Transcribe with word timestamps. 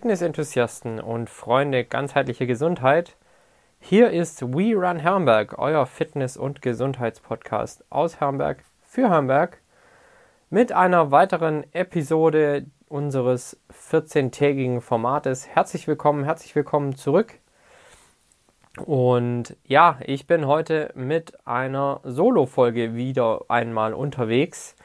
Fitnessenthusiasten 0.00 0.98
und 0.98 1.28
Freunde 1.28 1.84
ganzheitlicher 1.84 2.46
Gesundheit, 2.46 3.18
hier 3.80 4.08
ist 4.08 4.40
We 4.40 4.74
Run 4.74 4.98
Herrenberg, 4.98 5.58
euer 5.58 5.84
Fitness- 5.84 6.38
und 6.38 6.62
Gesundheitspodcast 6.62 7.84
aus 7.90 8.18
Herrenberg 8.18 8.64
für 8.82 9.10
Herrenberg 9.10 9.58
mit 10.48 10.72
einer 10.72 11.10
weiteren 11.10 11.66
Episode 11.74 12.64
unseres 12.88 13.60
14-tägigen 13.90 14.80
Formates. 14.80 15.46
Herzlich 15.48 15.86
willkommen, 15.86 16.24
herzlich 16.24 16.56
willkommen 16.56 16.96
zurück. 16.96 17.34
Und 18.86 19.54
ja, 19.64 19.98
ich 20.06 20.26
bin 20.26 20.46
heute 20.46 20.92
mit 20.94 21.46
einer 21.46 22.00
Solo-Folge 22.04 22.94
wieder 22.94 23.42
einmal 23.48 23.92
unterwegs. 23.92 24.76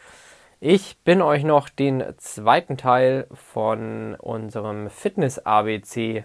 Ich 0.61 0.97
bin 1.03 1.21
euch 1.21 1.43
noch 1.43 1.67
den 1.67 2.01
zweiten 2.17 2.77
Teil 2.77 3.27
von 3.33 4.15
unserem 4.15 4.89
Fitness-ABC 4.89 6.23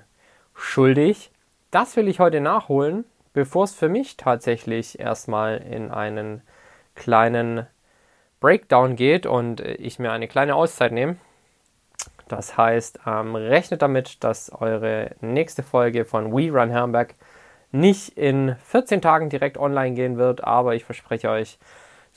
schuldig. 0.55 1.33
Das 1.73 1.97
will 1.97 2.07
ich 2.07 2.21
heute 2.21 2.41
nachholen, 2.41 3.05
bevor 3.33 3.65
es 3.65 3.75
für 3.75 3.89
mich 3.89 4.17
tatsächlich 4.17 5.01
erstmal 5.01 5.57
in 5.57 5.91
einen 5.91 6.43
kleinen 6.95 7.67
Breakdown 8.39 8.95
geht 8.95 9.27
und 9.27 9.61
ich 9.61 9.99
mir 9.99 10.13
eine 10.13 10.29
kleine 10.29 10.55
Auszeit 10.55 10.93
nehme. 10.93 11.17
Das 12.29 12.57
heißt, 12.57 13.01
ähm, 13.09 13.35
rechnet 13.35 13.83
damit, 13.83 14.23
dass 14.23 14.53
eure 14.53 15.11
nächste 15.21 15.65
Folge 15.65 16.05
von 16.05 16.33
We 16.33 16.53
Run 16.53 16.71
Herrenberg 16.71 17.17
nicht 17.73 18.17
in 18.17 18.55
14 18.65 19.03
Tagen 19.03 19.29
direkt 19.29 19.59
online 19.59 19.97
gehen 19.97 20.19
wird, 20.19 20.45
aber 20.45 20.77
ich 20.77 20.85
verspreche 20.85 21.31
euch, 21.31 21.59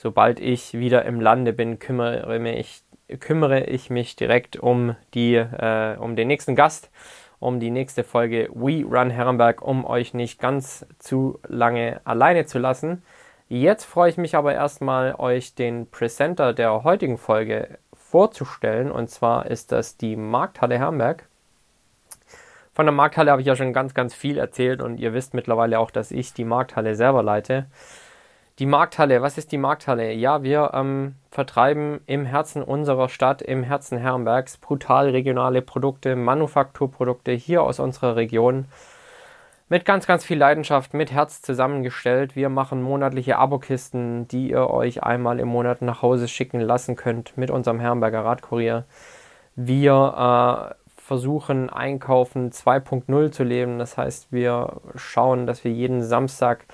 sobald 0.04 0.38
ich 0.38 0.74
wieder 0.74 1.06
im 1.06 1.18
Lande 1.18 1.54
bin, 1.54 1.78
kümmere 1.78 2.38
mich, 2.38 2.82
kümmere 3.20 3.64
ich 3.64 3.88
mich 3.88 4.16
direkt 4.16 4.56
um, 4.56 4.96
die, 5.14 5.36
äh, 5.36 5.96
um 5.98 6.14
den 6.14 6.28
nächsten 6.28 6.54
Gast, 6.54 6.90
um 7.40 7.58
die 7.58 7.70
nächste 7.70 8.04
Folge 8.04 8.50
We 8.52 8.84
Run 8.84 9.08
Herrenberg, 9.08 9.62
um 9.62 9.86
euch 9.86 10.12
nicht 10.12 10.38
ganz 10.38 10.86
zu 10.98 11.40
lange 11.48 12.02
alleine 12.04 12.44
zu 12.44 12.58
lassen. 12.58 13.02
Jetzt 13.48 13.84
freue 13.84 14.10
ich 14.10 14.18
mich 14.18 14.36
aber 14.36 14.52
erstmal, 14.52 15.14
euch 15.14 15.54
den 15.54 15.90
Presenter 15.90 16.52
der 16.52 16.84
heutigen 16.84 17.16
Folge 17.16 17.78
vorzustellen. 17.94 18.92
Und 18.92 19.08
zwar 19.08 19.46
ist 19.46 19.72
das 19.72 19.96
die 19.96 20.16
Markthalle 20.16 20.78
Herrenberg. 20.78 21.26
Von 22.74 22.84
der 22.84 22.92
Markthalle 22.92 23.30
habe 23.30 23.40
ich 23.40 23.46
ja 23.46 23.56
schon 23.56 23.72
ganz, 23.72 23.94
ganz 23.94 24.14
viel 24.14 24.36
erzählt 24.36 24.82
und 24.82 24.98
ihr 24.98 25.14
wisst 25.14 25.32
mittlerweile 25.32 25.78
auch, 25.78 25.90
dass 25.90 26.10
ich 26.10 26.34
die 26.34 26.44
Markthalle 26.44 26.94
selber 26.94 27.22
leite. 27.22 27.66
Die 28.60 28.66
Markthalle, 28.66 29.20
was 29.20 29.36
ist 29.36 29.50
die 29.50 29.58
Markthalle? 29.58 30.12
Ja, 30.12 30.44
wir 30.44 30.70
ähm, 30.74 31.16
vertreiben 31.32 32.00
im 32.06 32.24
Herzen 32.24 32.62
unserer 32.62 33.08
Stadt, 33.08 33.42
im 33.42 33.64
Herzen 33.64 33.98
Herrenbergs, 33.98 34.58
brutal 34.58 35.10
regionale 35.10 35.60
Produkte, 35.60 36.14
Manufakturprodukte 36.14 37.32
hier 37.32 37.64
aus 37.64 37.80
unserer 37.80 38.14
Region. 38.14 38.66
Mit 39.68 39.84
ganz, 39.84 40.06
ganz 40.06 40.24
viel 40.24 40.38
Leidenschaft, 40.38 40.94
mit 40.94 41.10
Herz 41.10 41.42
zusammengestellt. 41.42 42.36
Wir 42.36 42.48
machen 42.48 42.80
monatliche 42.80 43.38
Abokisten, 43.38 44.28
die 44.28 44.50
ihr 44.50 44.70
euch 44.70 45.02
einmal 45.02 45.40
im 45.40 45.48
Monat 45.48 45.82
nach 45.82 46.02
Hause 46.02 46.28
schicken 46.28 46.60
lassen 46.60 46.94
könnt 46.94 47.36
mit 47.36 47.50
unserem 47.50 47.80
Herrenberger 47.80 48.24
Radkurier. 48.24 48.84
Wir 49.56 50.70
äh, 50.70 50.74
versuchen 50.96 51.70
Einkaufen 51.70 52.52
2.0 52.52 53.32
zu 53.32 53.42
leben. 53.42 53.80
Das 53.80 53.98
heißt, 53.98 54.30
wir 54.30 54.80
schauen, 54.94 55.48
dass 55.48 55.64
wir 55.64 55.72
jeden 55.72 56.04
Samstag 56.04 56.66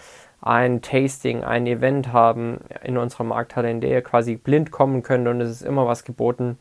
ein 0.42 0.82
Tasting, 0.82 1.44
ein 1.44 1.66
Event 1.66 2.12
haben 2.12 2.60
in 2.82 2.96
unserer 2.96 3.24
Markthalle, 3.24 3.70
in 3.70 3.80
der 3.80 3.90
ihr 3.90 4.02
quasi 4.02 4.36
blind 4.36 4.70
kommen 4.70 5.02
könnt 5.02 5.28
und 5.28 5.40
es 5.40 5.50
ist 5.50 5.62
immer 5.62 5.86
was 5.86 6.04
geboten. 6.04 6.58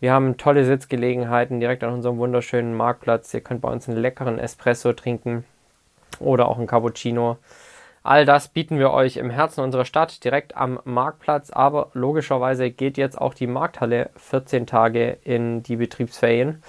Wir 0.00 0.12
haben 0.12 0.36
tolle 0.36 0.64
Sitzgelegenheiten 0.64 1.60
direkt 1.60 1.82
an 1.84 1.94
unserem 1.94 2.18
wunderschönen 2.18 2.74
Marktplatz. 2.74 3.32
Ihr 3.32 3.40
könnt 3.40 3.62
bei 3.62 3.70
uns 3.70 3.88
einen 3.88 3.98
leckeren 3.98 4.38
Espresso 4.38 4.92
trinken 4.92 5.44
oder 6.20 6.48
auch 6.48 6.58
einen 6.58 6.66
Cappuccino. 6.66 7.38
All 8.02 8.26
das 8.26 8.48
bieten 8.48 8.78
wir 8.78 8.90
euch 8.90 9.16
im 9.16 9.30
Herzen 9.30 9.62
unserer 9.62 9.86
Stadt 9.86 10.22
direkt 10.24 10.56
am 10.58 10.78
Marktplatz, 10.84 11.50
aber 11.50 11.90
logischerweise 11.94 12.70
geht 12.70 12.98
jetzt 12.98 13.18
auch 13.18 13.32
die 13.32 13.46
Markthalle 13.46 14.10
14 14.16 14.66
Tage 14.66 15.16
in 15.22 15.62
die 15.62 15.76
Betriebsferien 15.76 16.62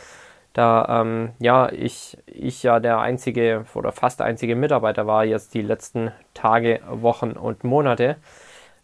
da 0.55 1.01
ähm, 1.01 1.33
ja 1.39 1.69
ich, 1.69 2.17
ich 2.35 2.63
ja 2.63 2.79
der 2.79 2.99
einzige 2.99 3.65
oder 3.73 3.91
fast 3.91 4.21
einzige 4.21 4.55
Mitarbeiter 4.55 5.07
war 5.07 5.25
jetzt 5.25 5.53
die 5.53 5.61
letzten 5.61 6.11
Tage, 6.33 6.81
Wochen 6.89 7.31
und 7.31 7.63
Monate. 7.63 8.17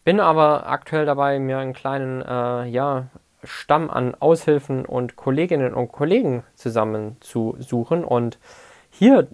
Bin 0.04 0.20
aber 0.20 0.68
aktuell 0.68 1.06
dabei, 1.06 1.40
mir 1.40 1.60
einen 1.60 1.74
kleinen 1.74 2.22
äh, 2.22 2.66
ja, 2.66 3.08
Stamm 3.44 3.90
an 3.90 4.16
Aushilfen 4.20 4.86
und 4.86 5.16
Kolleginnen 5.16 5.74
und 5.74 5.92
Kollegen 5.92 6.44
zusammenzusuchen. 6.56 8.04
Und 8.04 8.40
hier 8.90 9.28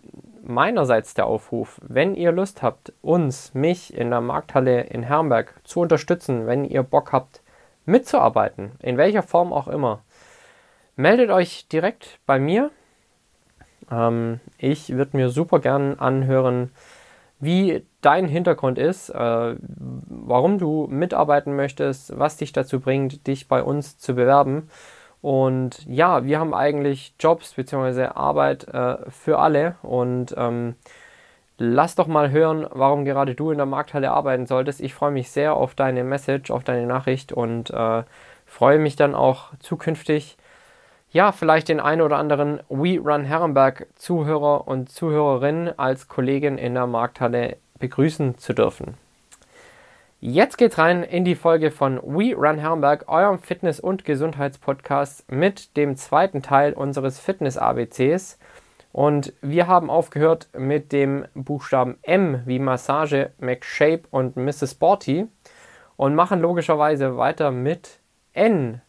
meinerseits 0.44 1.13
der 1.13 1.25
Aufruf, 1.25 1.79
wenn 1.84 2.16
ihr 2.16 2.31
Lust 2.31 2.61
habt, 2.61 2.94
uns, 3.01 3.53
mich 3.53 3.94
in 3.94 4.09
der 4.09 4.22
Markthalle 4.22 4.81
in 4.81 5.03
Herrenberg 5.03 5.53
zu 5.63 5.81
unterstützen, 5.81 6.47
wenn 6.47 6.66
ihr 6.66 6.84
Bock 6.84 7.11
habt, 7.11 7.41
mitzuarbeiten, 7.85 8.72
in 8.79 8.97
welcher 8.97 9.23
Form 9.23 9.53
auch 9.53 9.67
immer, 9.67 10.03
meldet 10.95 11.29
euch 11.29 11.67
direkt 11.67 12.19
bei 12.25 12.39
mir. 12.39 12.72
Ähm, 13.91 14.39
ich 14.57 14.89
würde 14.95 15.17
mir 15.17 15.29
super 15.29 15.59
gern 15.59 15.99
anhören, 15.99 16.71
wie 17.39 17.85
dein 18.01 18.27
Hintergrund 18.27 18.79
ist, 18.79 19.09
äh, 19.09 19.55
warum 19.59 20.57
du 20.57 20.87
mitarbeiten 20.87 21.55
möchtest, 21.55 22.17
was 22.17 22.37
dich 22.37 22.51
dazu 22.51 22.79
bringt, 22.79 23.27
dich 23.27 23.47
bei 23.47 23.61
uns 23.61 23.97
zu 23.97 24.15
bewerben. 24.15 24.69
Und 25.21 25.85
ja, 25.87 26.23
wir 26.25 26.39
haben 26.39 26.53
eigentlich 26.53 27.13
Jobs 27.19 27.53
bzw. 27.53 28.05
Arbeit 28.15 28.67
äh, 28.67 28.97
für 29.09 29.39
alle 29.39 29.75
und 29.81 30.33
ähm, 30.37 30.75
lass 31.57 31.95
doch 31.95 32.07
mal 32.07 32.31
hören, 32.31 32.67
warum 32.71 33.03
gerade 33.05 33.35
du 33.35 33.51
in 33.51 33.57
der 33.57 33.65
Markthalle 33.65 34.11
arbeiten 34.11 34.45
solltest. 34.45 34.79
Ich 34.79 34.93
freue 34.93 35.11
mich 35.11 35.29
sehr 35.31 35.55
auf 35.55 35.75
deine 35.75 36.03
Message, 36.03 36.51
auf 36.51 36.63
deine 36.63 36.85
Nachricht 36.85 37.33
und 37.33 37.72
äh, 37.72 38.03
freue 38.45 38.79
mich 38.79 38.95
dann 38.95 39.16
auch 39.16 39.49
zukünftig 39.59 40.37
ja, 41.17 41.31
vielleicht 41.31 41.69
den 41.69 41.79
einen 41.79 42.03
oder 42.03 42.17
anderen 42.17 42.59
We 42.69 42.99
Run 42.99 43.25
Herrenberg 43.25 43.87
Zuhörer 43.96 44.67
und 44.67 44.91
Zuhörerin 44.91 45.72
als 45.75 46.08
Kollegin 46.08 46.59
in 46.59 46.75
der 46.75 46.85
Markthalle 46.85 47.58
begrüßen 47.79 48.37
zu 48.37 48.53
dürfen. 48.53 48.93
Jetzt 50.19 50.59
geht's 50.59 50.78
rein 50.78 51.02
in 51.02 51.25
die 51.25 51.34
Folge 51.34 51.72
von 51.72 51.97
We 52.03 52.35
Run 52.35 52.59
Herrenberg, 52.59 53.05
eurem 53.08 53.40
Fitness- 53.40 53.79
und 53.79 54.05
Gesundheitspodcast 54.05 55.31
mit 55.31 55.75
dem 55.75 55.96
zweiten 55.96 56.43
Teil 56.43 56.73
unseres 56.73 57.19
Fitness-ABCs. 57.19 58.37
Und 58.91 59.34
wir 59.41 59.66
haben 59.66 59.90
aufgehört 59.90 60.49
mit 60.55 60.91
dem 60.91 61.25
Buchstaben 61.34 61.97
M 62.03 62.43
wie 62.46 62.59
Massage, 62.59 63.31
McShape 63.40 64.03
und 64.11 64.35
Mrs. 64.37 64.73
Sporty 64.73 65.25
und 65.96 66.14
machen 66.14 66.41
logischerweise 66.41 67.17
weiter 67.17 67.49
mit 67.49 67.97
N. 68.34 68.81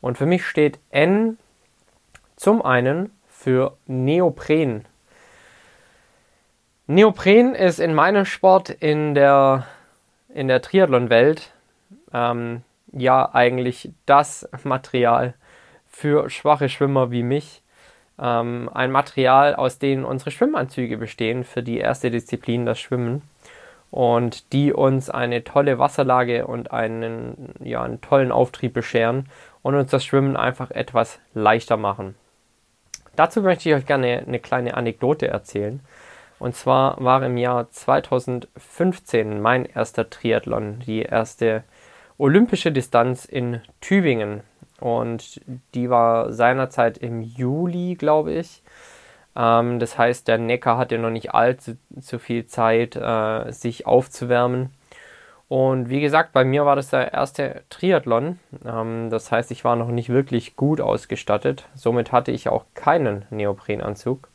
Und 0.00 0.16
für 0.16 0.24
mich 0.24 0.46
steht 0.46 0.78
N 0.88 1.36
zum 2.38 2.62
einen 2.62 3.10
für 3.28 3.76
Neopren. 3.86 4.84
Neopren 6.86 7.54
ist 7.54 7.80
in 7.80 7.94
meinem 7.94 8.24
Sport 8.24 8.70
in 8.70 9.14
der, 9.14 9.66
in 10.32 10.48
der 10.48 10.62
Triathlon-Welt 10.62 11.52
ähm, 12.14 12.62
ja 12.92 13.28
eigentlich 13.34 13.90
das 14.06 14.48
Material 14.64 15.34
für 15.90 16.30
schwache 16.30 16.68
Schwimmer 16.68 17.10
wie 17.10 17.24
mich. 17.24 17.60
Ähm, 18.20 18.70
ein 18.72 18.92
Material, 18.92 19.54
aus 19.56 19.78
dem 19.78 20.04
unsere 20.04 20.30
Schwimmanzüge 20.30 20.96
bestehen 20.96 21.44
für 21.44 21.62
die 21.62 21.78
erste 21.78 22.10
Disziplin, 22.10 22.66
das 22.66 22.78
Schwimmen. 22.78 23.22
Und 23.90 24.52
die 24.52 24.72
uns 24.72 25.10
eine 25.10 25.44
tolle 25.44 25.78
Wasserlage 25.78 26.46
und 26.46 26.72
einen, 26.72 27.54
ja, 27.64 27.82
einen 27.82 28.00
tollen 28.00 28.30
Auftrieb 28.32 28.74
bescheren 28.74 29.28
und 29.62 29.74
uns 29.74 29.90
das 29.90 30.04
Schwimmen 30.04 30.36
einfach 30.36 30.70
etwas 30.70 31.18
leichter 31.34 31.76
machen. 31.76 32.14
Dazu 33.18 33.42
möchte 33.42 33.68
ich 33.68 33.74
euch 33.74 33.84
gerne 33.84 34.22
eine 34.24 34.38
kleine 34.38 34.76
Anekdote 34.76 35.26
erzählen. 35.26 35.80
Und 36.38 36.54
zwar 36.54 37.02
war 37.02 37.20
im 37.24 37.36
Jahr 37.36 37.68
2015 37.68 39.40
mein 39.40 39.64
erster 39.64 40.08
Triathlon, 40.08 40.78
die 40.86 41.02
erste 41.02 41.64
olympische 42.16 42.70
Distanz 42.70 43.24
in 43.24 43.60
Tübingen. 43.80 44.42
Und 44.78 45.40
die 45.74 45.90
war 45.90 46.32
seinerzeit 46.32 46.96
im 46.98 47.20
Juli, 47.22 47.96
glaube 47.96 48.34
ich. 48.34 48.62
Ähm, 49.34 49.80
das 49.80 49.98
heißt, 49.98 50.28
der 50.28 50.38
Neckar 50.38 50.78
hatte 50.78 50.96
noch 50.96 51.10
nicht 51.10 51.34
allzu 51.34 51.74
viel 52.20 52.46
Zeit, 52.46 52.94
äh, 52.94 53.50
sich 53.50 53.84
aufzuwärmen. 53.84 54.70
Und 55.48 55.88
wie 55.88 56.00
gesagt, 56.00 56.32
bei 56.32 56.44
mir 56.44 56.66
war 56.66 56.76
das 56.76 56.90
der 56.90 57.12
erste 57.12 57.62
Triathlon. 57.70 58.38
Ähm, 58.66 59.08
das 59.10 59.32
heißt, 59.32 59.50
ich 59.50 59.64
war 59.64 59.76
noch 59.76 59.88
nicht 59.88 60.10
wirklich 60.10 60.56
gut 60.56 60.80
ausgestattet. 60.80 61.66
Somit 61.74 62.12
hatte 62.12 62.32
ich 62.32 62.48
auch 62.48 62.64
keinen 62.74 63.24
Neoprenanzug. 63.30 64.28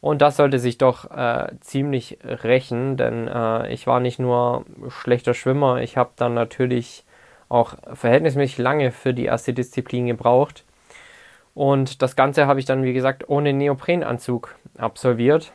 Und 0.00 0.22
das 0.22 0.36
sollte 0.36 0.58
sich 0.58 0.78
doch 0.78 1.10
äh, 1.10 1.48
ziemlich 1.60 2.18
rächen, 2.22 2.96
denn 2.96 3.26
äh, 3.28 3.72
ich 3.72 3.86
war 3.86 4.00
nicht 4.00 4.18
nur 4.18 4.64
schlechter 4.88 5.34
Schwimmer, 5.34 5.80
ich 5.82 5.96
habe 5.96 6.10
dann 6.14 6.34
natürlich 6.34 7.04
auch 7.48 7.74
verhältnismäßig 7.94 8.58
lange 8.58 8.92
für 8.92 9.12
die 9.12 9.24
erste 9.24 9.52
Disziplin 9.52 10.06
gebraucht. 10.06 10.64
Und 11.54 12.02
das 12.02 12.14
Ganze 12.14 12.46
habe 12.46 12.60
ich 12.60 12.66
dann, 12.66 12.84
wie 12.84 12.92
gesagt, 12.92 13.28
ohne 13.28 13.52
Neoprenanzug 13.52 14.54
absolviert. 14.76 15.52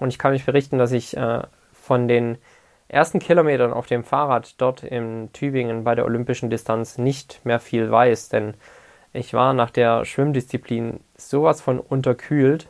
Und 0.00 0.08
ich 0.08 0.18
kann 0.18 0.32
mich 0.32 0.46
berichten, 0.46 0.78
dass 0.78 0.92
ich 0.92 1.14
äh, 1.16 1.42
von 1.74 2.08
den 2.08 2.38
ersten 2.88 3.18
Kilometern 3.18 3.72
auf 3.72 3.86
dem 3.86 4.04
Fahrrad 4.04 4.60
dort 4.60 4.82
in 4.82 5.30
Tübingen 5.32 5.84
bei 5.84 5.94
der 5.94 6.04
olympischen 6.04 6.50
Distanz 6.50 6.98
nicht 6.98 7.44
mehr 7.44 7.60
viel 7.60 7.90
weiß, 7.90 8.28
denn 8.28 8.54
ich 9.12 9.34
war 9.34 9.54
nach 9.54 9.70
der 9.70 10.04
Schwimmdisziplin 10.04 11.00
sowas 11.16 11.60
von 11.60 11.80
unterkühlt, 11.80 12.68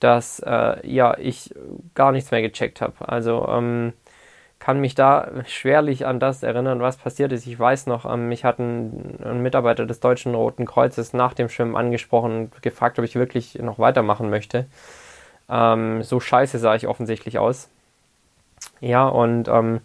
dass 0.00 0.40
äh, 0.40 0.86
ja 0.86 1.16
ich 1.18 1.54
gar 1.94 2.12
nichts 2.12 2.30
mehr 2.30 2.42
gecheckt 2.42 2.80
habe. 2.80 2.94
Also 3.08 3.46
ähm, 3.48 3.92
kann 4.58 4.80
mich 4.80 4.94
da 4.94 5.30
schwerlich 5.46 6.06
an 6.06 6.20
das 6.20 6.42
erinnern, 6.42 6.80
was 6.80 6.96
passiert 6.96 7.32
ist. 7.32 7.46
Ich 7.46 7.58
weiß 7.58 7.86
noch, 7.86 8.10
ähm, 8.12 8.28
mich 8.28 8.44
hat 8.44 8.58
ein, 8.58 9.18
ein, 9.24 9.42
Mitarbeiter 9.42 9.86
des 9.86 10.00
Deutschen 10.00 10.34
Roten 10.34 10.66
Kreuzes 10.66 11.12
nach 11.12 11.34
dem 11.34 11.48
Schwimmen 11.48 11.76
angesprochen 11.76 12.50
und 12.52 12.62
gefragt, 12.62 12.98
ob 12.98 13.04
ich 13.04 13.14
wirklich 13.14 13.54
noch 13.56 13.78
weitermachen 13.78 14.30
möchte. 14.30 14.66
Ähm, 15.48 16.02
so 16.02 16.20
scheiße 16.20 16.58
sah 16.58 16.74
ich 16.74 16.88
offensichtlich 16.88 17.38
aus. 17.38 17.68
Ja, 18.80 19.08
und 19.08 19.48
ähm, 19.48 19.80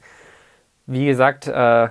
wie 0.85 1.05
gesagt, 1.05 1.47
äh, 1.47 1.89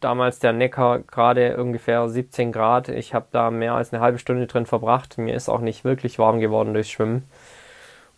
damals 0.00 0.38
der 0.38 0.52
Neckar 0.52 1.00
gerade 1.00 1.56
ungefähr 1.56 2.08
17 2.08 2.52
Grad. 2.52 2.88
Ich 2.88 3.14
habe 3.14 3.26
da 3.32 3.50
mehr 3.50 3.74
als 3.74 3.92
eine 3.92 4.02
halbe 4.02 4.18
Stunde 4.18 4.46
drin 4.46 4.66
verbracht. 4.66 5.16
Mir 5.18 5.34
ist 5.34 5.48
auch 5.48 5.60
nicht 5.60 5.84
wirklich 5.84 6.18
warm 6.18 6.38
geworden 6.40 6.74
durchs 6.74 6.90
Schwimmen. 6.90 7.24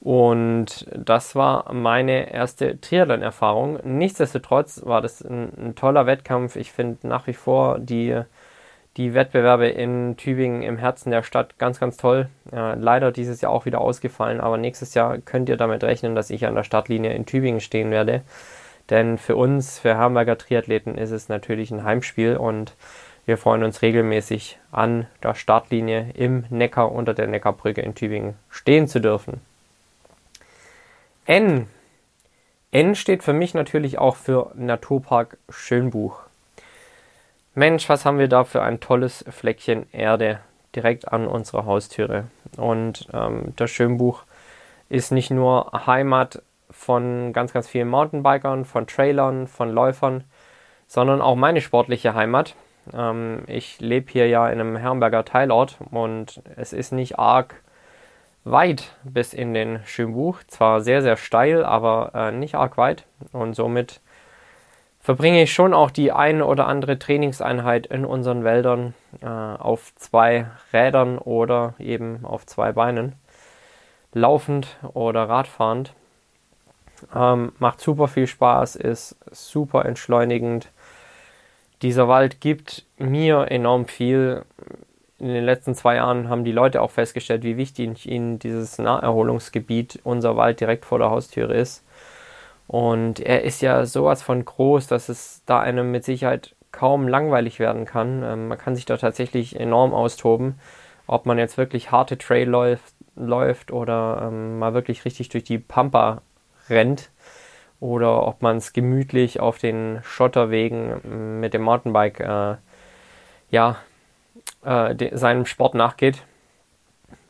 Und 0.01 0.87
das 0.97 1.37
war 1.37 1.73
meine 1.75 2.33
erste 2.33 2.81
Triathlon-Erfahrung. 2.81 3.79
Nichtsdestotrotz 3.85 4.83
war 4.85 5.03
das 5.03 5.23
ein, 5.23 5.53
ein 5.59 5.75
toller 5.77 6.07
Wettkampf. 6.07 6.57
Ich 6.57 6.73
finde 6.73 7.07
nach 7.07 7.27
wie 7.27 7.35
vor 7.35 7.79
die, 7.79 8.23
die 9.00 9.14
Wettbewerbe 9.14 9.67
in 9.67 10.19
Tübingen 10.19 10.61
im 10.61 10.76
Herzen 10.76 11.11
der 11.11 11.23
Stadt 11.23 11.56
ganz, 11.56 11.81
ganz 11.81 11.97
toll. 11.97 12.29
Äh, 12.52 12.75
leider 12.75 13.12
dieses 13.12 13.41
Jahr 13.41 13.50
auch 13.50 13.64
wieder 13.64 13.81
ausgefallen, 13.81 14.43
aber 14.43 14.58
nächstes 14.58 14.93
Jahr 14.93 15.17
könnt 15.17 15.49
ihr 15.49 15.56
damit 15.56 15.82
rechnen, 15.82 16.14
dass 16.14 16.29
ich 16.29 16.44
an 16.44 16.55
der 16.55 16.64
Startlinie 16.64 17.14
in 17.14 17.25
Tübingen 17.25 17.62
stehen 17.62 17.91
werde. 17.91 18.20
Denn 18.91 19.17
für 19.17 19.37
uns, 19.37 19.79
für 19.79 19.97
Hamburger 19.97 20.37
Triathleten, 20.37 20.99
ist 20.99 21.12
es 21.12 21.31
natürlich 21.31 21.70
ein 21.70 21.82
Heimspiel 21.82 22.37
und 22.37 22.75
wir 23.25 23.38
freuen 23.38 23.64
uns 23.64 23.81
regelmäßig 23.81 24.58
an 24.70 25.06
der 25.23 25.35
Startlinie 25.35 26.11
im 26.12 26.44
Neckar 26.50 26.93
unter 26.93 27.14
der 27.14 27.26
Neckarbrücke 27.26 27.81
in 27.81 27.94
Tübingen 27.94 28.35
stehen 28.50 28.87
zu 28.87 29.00
dürfen. 29.00 29.41
N. 31.25 31.69
N 32.70 32.94
steht 32.94 33.23
für 33.23 33.32
mich 33.32 33.55
natürlich 33.55 33.97
auch 33.97 34.17
für 34.17 34.52
Naturpark 34.56 35.38
Schönbuch. 35.49 36.20
Mensch, 37.61 37.91
was 37.91 38.07
haben 38.07 38.19
wir 38.19 38.29
da 38.29 38.45
für 38.45 38.62
ein 38.62 38.81
tolles 38.81 39.23
Fleckchen 39.29 39.85
Erde 39.93 40.41
direkt 40.75 41.12
an 41.12 41.27
unserer 41.27 41.67
Haustüre. 41.67 42.25
Und 42.57 43.07
ähm, 43.12 43.53
das 43.57 43.71
Schönbuch 43.71 44.23
ist 44.89 45.12
nicht 45.12 45.31
nur 45.31 45.71
Heimat 45.87 46.41
von 46.71 47.35
ganz, 47.35 47.53
ganz 47.53 47.69
vielen 47.69 47.89
Mountainbikern, 47.89 48.65
von 48.65 48.87
Trailern, 48.87 49.47
von 49.47 49.71
Läufern, 49.71 50.25
sondern 50.87 51.21
auch 51.21 51.37
meine 51.37 51.61
sportliche 51.61 52.15
Heimat. 52.15 52.55
Ähm, 52.95 53.43
ich 53.47 53.79
lebe 53.79 54.11
hier 54.11 54.27
ja 54.27 54.49
in 54.49 54.59
einem 54.59 54.77
Herrenberger 54.77 55.27
Teilort 55.27 55.77
und 55.91 56.41
es 56.57 56.73
ist 56.73 56.93
nicht 56.93 57.19
arg 57.19 57.57
weit 58.43 58.95
bis 59.05 59.35
in 59.35 59.53
den 59.53 59.81
Schönbuch. 59.85 60.39
Zwar 60.47 60.81
sehr, 60.81 61.03
sehr 61.03 61.19
steil, 61.19 61.62
aber 61.67 62.12
äh, 62.15 62.33
nicht 62.33 62.55
arg 62.55 62.79
weit. 62.79 63.05
Und 63.33 63.53
somit 63.53 64.01
verbringe 65.00 65.43
ich 65.43 65.52
schon 65.52 65.75
auch 65.75 65.91
die 65.91 66.12
eine 66.12 66.47
oder 66.47 66.67
andere 66.67 66.99
Trainingseinheit 66.99 67.87
in 67.87 68.05
unseren 68.05 68.44
Wäldern 68.44 68.94
äh, 69.23 69.26
auf 69.26 69.94
zwei 69.97 70.47
Rädern 70.73 71.19
oder 71.19 71.75
eben 71.79 72.25
auf 72.25 72.47
zwei 72.47 72.73
Beinen. 72.73 73.14
Laufend 74.12 74.76
oder 74.93 75.29
radfahrend. 75.29 75.94
Ähm, 77.14 77.52
macht 77.58 77.81
super 77.81 78.08
viel 78.08 78.26
Spaß, 78.26 78.76
ist 78.76 79.17
super 79.31 79.87
entschleunigend. 79.87 80.69
Dieser 81.81 82.08
Wald 82.08 82.41
gibt 82.43 82.85
mir 82.99 83.50
enorm 83.50 83.87
viel 83.87 84.44
in 85.20 85.29
den 85.29 85.44
letzten 85.44 85.75
zwei 85.75 85.97
Jahren 85.97 86.31
haben 86.31 86.44
die 86.44 86.52
Leute 86.52 86.81
auch 86.81 86.91
festgestellt, 86.91 87.43
wie 87.43 87.58
wichtig 87.58 88.08
ihnen 88.08 88.38
dieses 88.38 88.79
Naherholungsgebiet, 88.79 90.00
unser 90.02 90.37
Wald 90.37 90.61
direkt 90.61 90.87
vor 90.87 90.99
der 90.99 91.11
Haustüre 91.11 91.55
ist. 91.55 91.85
Und 92.71 93.19
er 93.19 93.43
ist 93.43 93.63
ja 93.63 93.85
sowas 93.85 94.23
von 94.23 94.45
groß, 94.45 94.87
dass 94.87 95.09
es 95.09 95.43
da 95.45 95.59
einem 95.59 95.91
mit 95.91 96.05
Sicherheit 96.05 96.55
kaum 96.71 97.09
langweilig 97.09 97.59
werden 97.59 97.85
kann. 97.85 98.23
Ähm, 98.23 98.47
man 98.47 98.59
kann 98.59 98.77
sich 98.77 98.87
da 98.87 98.97
tatsächlich 98.97 99.59
enorm 99.59 99.93
austoben, 99.93 100.61
ob 101.09 101.27
man 101.27 101.37
jetzt 101.37 101.59
wirklich 101.59 101.91
harte 101.91 102.17
Trail 102.17 102.49
läuft, 102.49 102.95
läuft 103.17 103.73
oder 103.73 104.23
ähm, 104.29 104.61
mal 104.61 104.73
wirklich 104.73 105.05
richtig 105.05 105.31
durch 105.31 105.43
die 105.43 105.59
Pampa 105.59 106.23
rennt 106.69 107.11
oder 107.81 108.25
ob 108.25 108.41
man 108.41 108.59
es 108.59 108.73
gemütlich 108.73 109.41
auf 109.41 109.59
den 109.59 109.99
Schotterwegen 110.05 111.41
mit 111.41 111.55
dem 111.55 111.62
Mountainbike 111.62 112.21
äh, 112.21 112.55
ja, 113.50 113.79
äh, 114.65 115.17
seinem 115.17 115.45
Sport 115.45 115.75
nachgeht. 115.75 116.23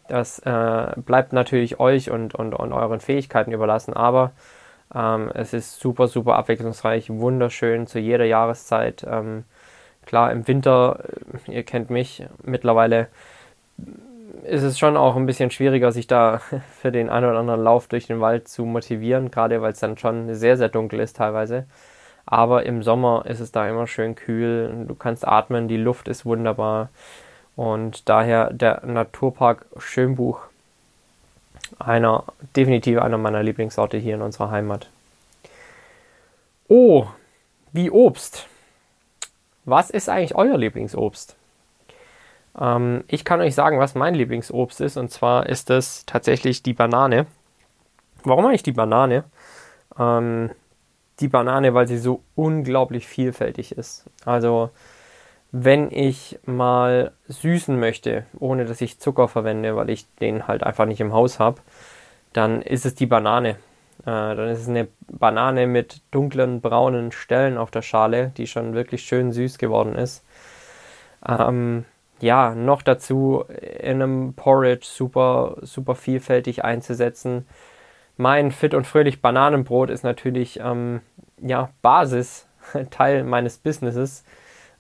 Das 0.06 0.38
äh, 0.40 0.92
bleibt 0.97 1.32
natürlich 1.32 1.80
euch 1.80 2.11
und, 2.11 2.35
und, 2.35 2.52
und 2.52 2.75
euren 2.75 3.00
Fähigkeiten 3.00 3.52
überlassen, 3.52 3.94
aber 3.94 4.32
ähm, 4.94 5.30
es 5.35 5.52
ist 5.52 5.80
super, 5.80 6.09
super 6.09 6.37
abwechslungsreich, 6.37 7.11
wunderschön 7.11 7.87
zu 7.87 7.99
jeder 7.99 8.25
Jahreszeit. 8.25 9.06
Ähm, 9.09 9.44
klar, 10.06 10.32
im 10.32 10.47
Winter, 10.49 11.04
äh, 11.47 11.52
ihr 11.52 11.62
kennt 11.62 11.90
mich, 11.90 12.25
mittlerweile 12.42 13.09
ist 14.44 14.62
es 14.62 14.78
schon 14.78 14.97
auch 14.97 15.16
ein 15.16 15.26
bisschen 15.26 15.50
schwieriger, 15.50 15.92
sich 15.92 16.06
da 16.06 16.40
für 16.80 16.92
den 16.92 17.09
einen 17.09 17.30
oder 17.30 17.38
anderen 17.38 17.62
Lauf 17.62 17.88
durch 17.88 18.06
den 18.06 18.20
Wald 18.20 18.49
zu 18.49 18.64
motivieren, 18.64 19.30
gerade 19.30 19.62
weil 19.62 19.73
es 19.73 19.80
dann 19.80 19.97
schon 19.99 20.35
sehr, 20.35 20.56
sehr 20.56 20.68
dunkel 20.68 21.00
ist 21.00 21.16
teilweise. 21.16 21.66
Aber 22.26 22.64
im 22.64 22.82
Sommer 22.82 23.25
ist 23.26 23.40
es 23.40 23.52
da 23.52 23.68
immer 23.68 23.87
schön 23.87 24.14
kühl, 24.14 24.87
du 24.87 24.94
kannst 24.94 25.26
atmen, 25.26 25.68
die 25.68 25.76
Luft 25.76 26.09
ist 26.09 26.25
wunderbar. 26.25 26.90
Und 27.56 28.09
daher 28.09 28.52
der 28.52 28.82
Naturpark 28.87 29.66
Schönbuch 29.78 30.50
einer, 31.80 32.25
definitiv 32.56 32.99
einer 32.99 33.18
meiner 33.18 33.42
Lieblingsorte 33.42 33.96
hier 33.96 34.14
in 34.14 34.22
unserer 34.22 34.50
Heimat. 34.50 34.88
Oh, 36.68 37.06
wie 37.72 37.90
Obst. 37.90 38.46
Was 39.64 39.90
ist 39.90 40.08
eigentlich 40.08 40.34
euer 40.34 40.56
Lieblingsobst? 40.56 41.37
Ähm, 42.58 43.04
ich 43.08 43.25
kann 43.25 43.40
euch 43.40 43.54
sagen, 43.54 43.78
was 43.78 43.94
mein 43.94 44.14
Lieblingsobst 44.14 44.80
ist, 44.80 44.96
und 44.96 45.10
zwar 45.10 45.46
ist 45.46 45.70
es 45.70 46.04
tatsächlich 46.06 46.62
die 46.62 46.72
Banane. 46.72 47.26
Warum 48.25 48.46
eigentlich 48.46 48.62
die 48.62 48.72
Banane? 48.72 49.25
Ähm, 49.99 50.50
die 51.20 51.28
Banane, 51.28 51.75
weil 51.75 51.87
sie 51.87 51.99
so 51.99 52.22
unglaublich 52.34 53.06
vielfältig 53.06 53.72
ist. 53.72 54.04
Also 54.25 54.70
wenn 55.52 55.90
ich 55.90 56.38
mal 56.47 57.12
süßen 57.28 57.78
möchte, 57.78 58.25
ohne 58.38 58.64
dass 58.64 58.80
ich 58.80 59.00
Zucker 59.00 59.28
verwende, 59.28 59.76
weil 59.76 59.90
ich 59.90 60.07
den 60.16 60.47
halt 60.47 60.62
einfach 60.62 60.87
nicht 60.87 61.00
im 61.00 61.12
Haus 61.12 61.38
habe, 61.38 61.61
dann 62.33 62.62
ist 62.62 62.87
es 62.87 62.95
die 62.95 63.07
Banane. 63.07 63.57
Äh, 64.02 64.04
dann 64.04 64.49
ist 64.49 64.61
es 64.61 64.69
eine 64.69 64.88
Banane 65.09 65.66
mit 65.66 66.02
dunklen 66.11 66.61
braunen 66.61 67.12
Stellen 67.12 67.59
auf 67.59 67.71
der 67.71 67.83
Schale, 67.83 68.33
die 68.37 68.47
schon 68.47 68.75
wirklich 68.75 69.02
schön 69.02 69.33
süß 69.33 69.59
geworden 69.59 69.97
ist. 69.97 70.25
Ähm, 71.26 71.85
ja, 72.21 72.54
noch 72.54 72.83
dazu 72.83 73.45
in 73.49 74.02
einem 74.02 74.35
Porridge 74.35 74.87
super, 74.87 75.57
super 75.62 75.95
vielfältig 75.95 76.64
einzusetzen. 76.64 77.47
Mein 78.16 78.52
fit 78.52 78.75
und 78.75 78.87
fröhlich 78.87 79.23
Bananenbrot 79.23 79.90
ist 79.90 80.04
natürlich 80.04 80.61
ähm, 80.61 81.00
ja, 81.40 81.71
Basis, 81.83 82.47
Teil 82.90 83.25
meines 83.25 83.59
Businesses. 83.59 84.25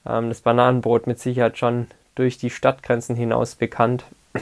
Ähm, 0.06 0.28
das 0.28 0.40
Bananenbrot 0.40 1.06
mit 1.06 1.18
Sicherheit 1.18 1.58
schon 1.58 1.88
durch 2.14 2.38
die 2.38 2.50
Stadtgrenzen 2.50 3.16
hinaus 3.16 3.54
bekannt. 3.54 4.04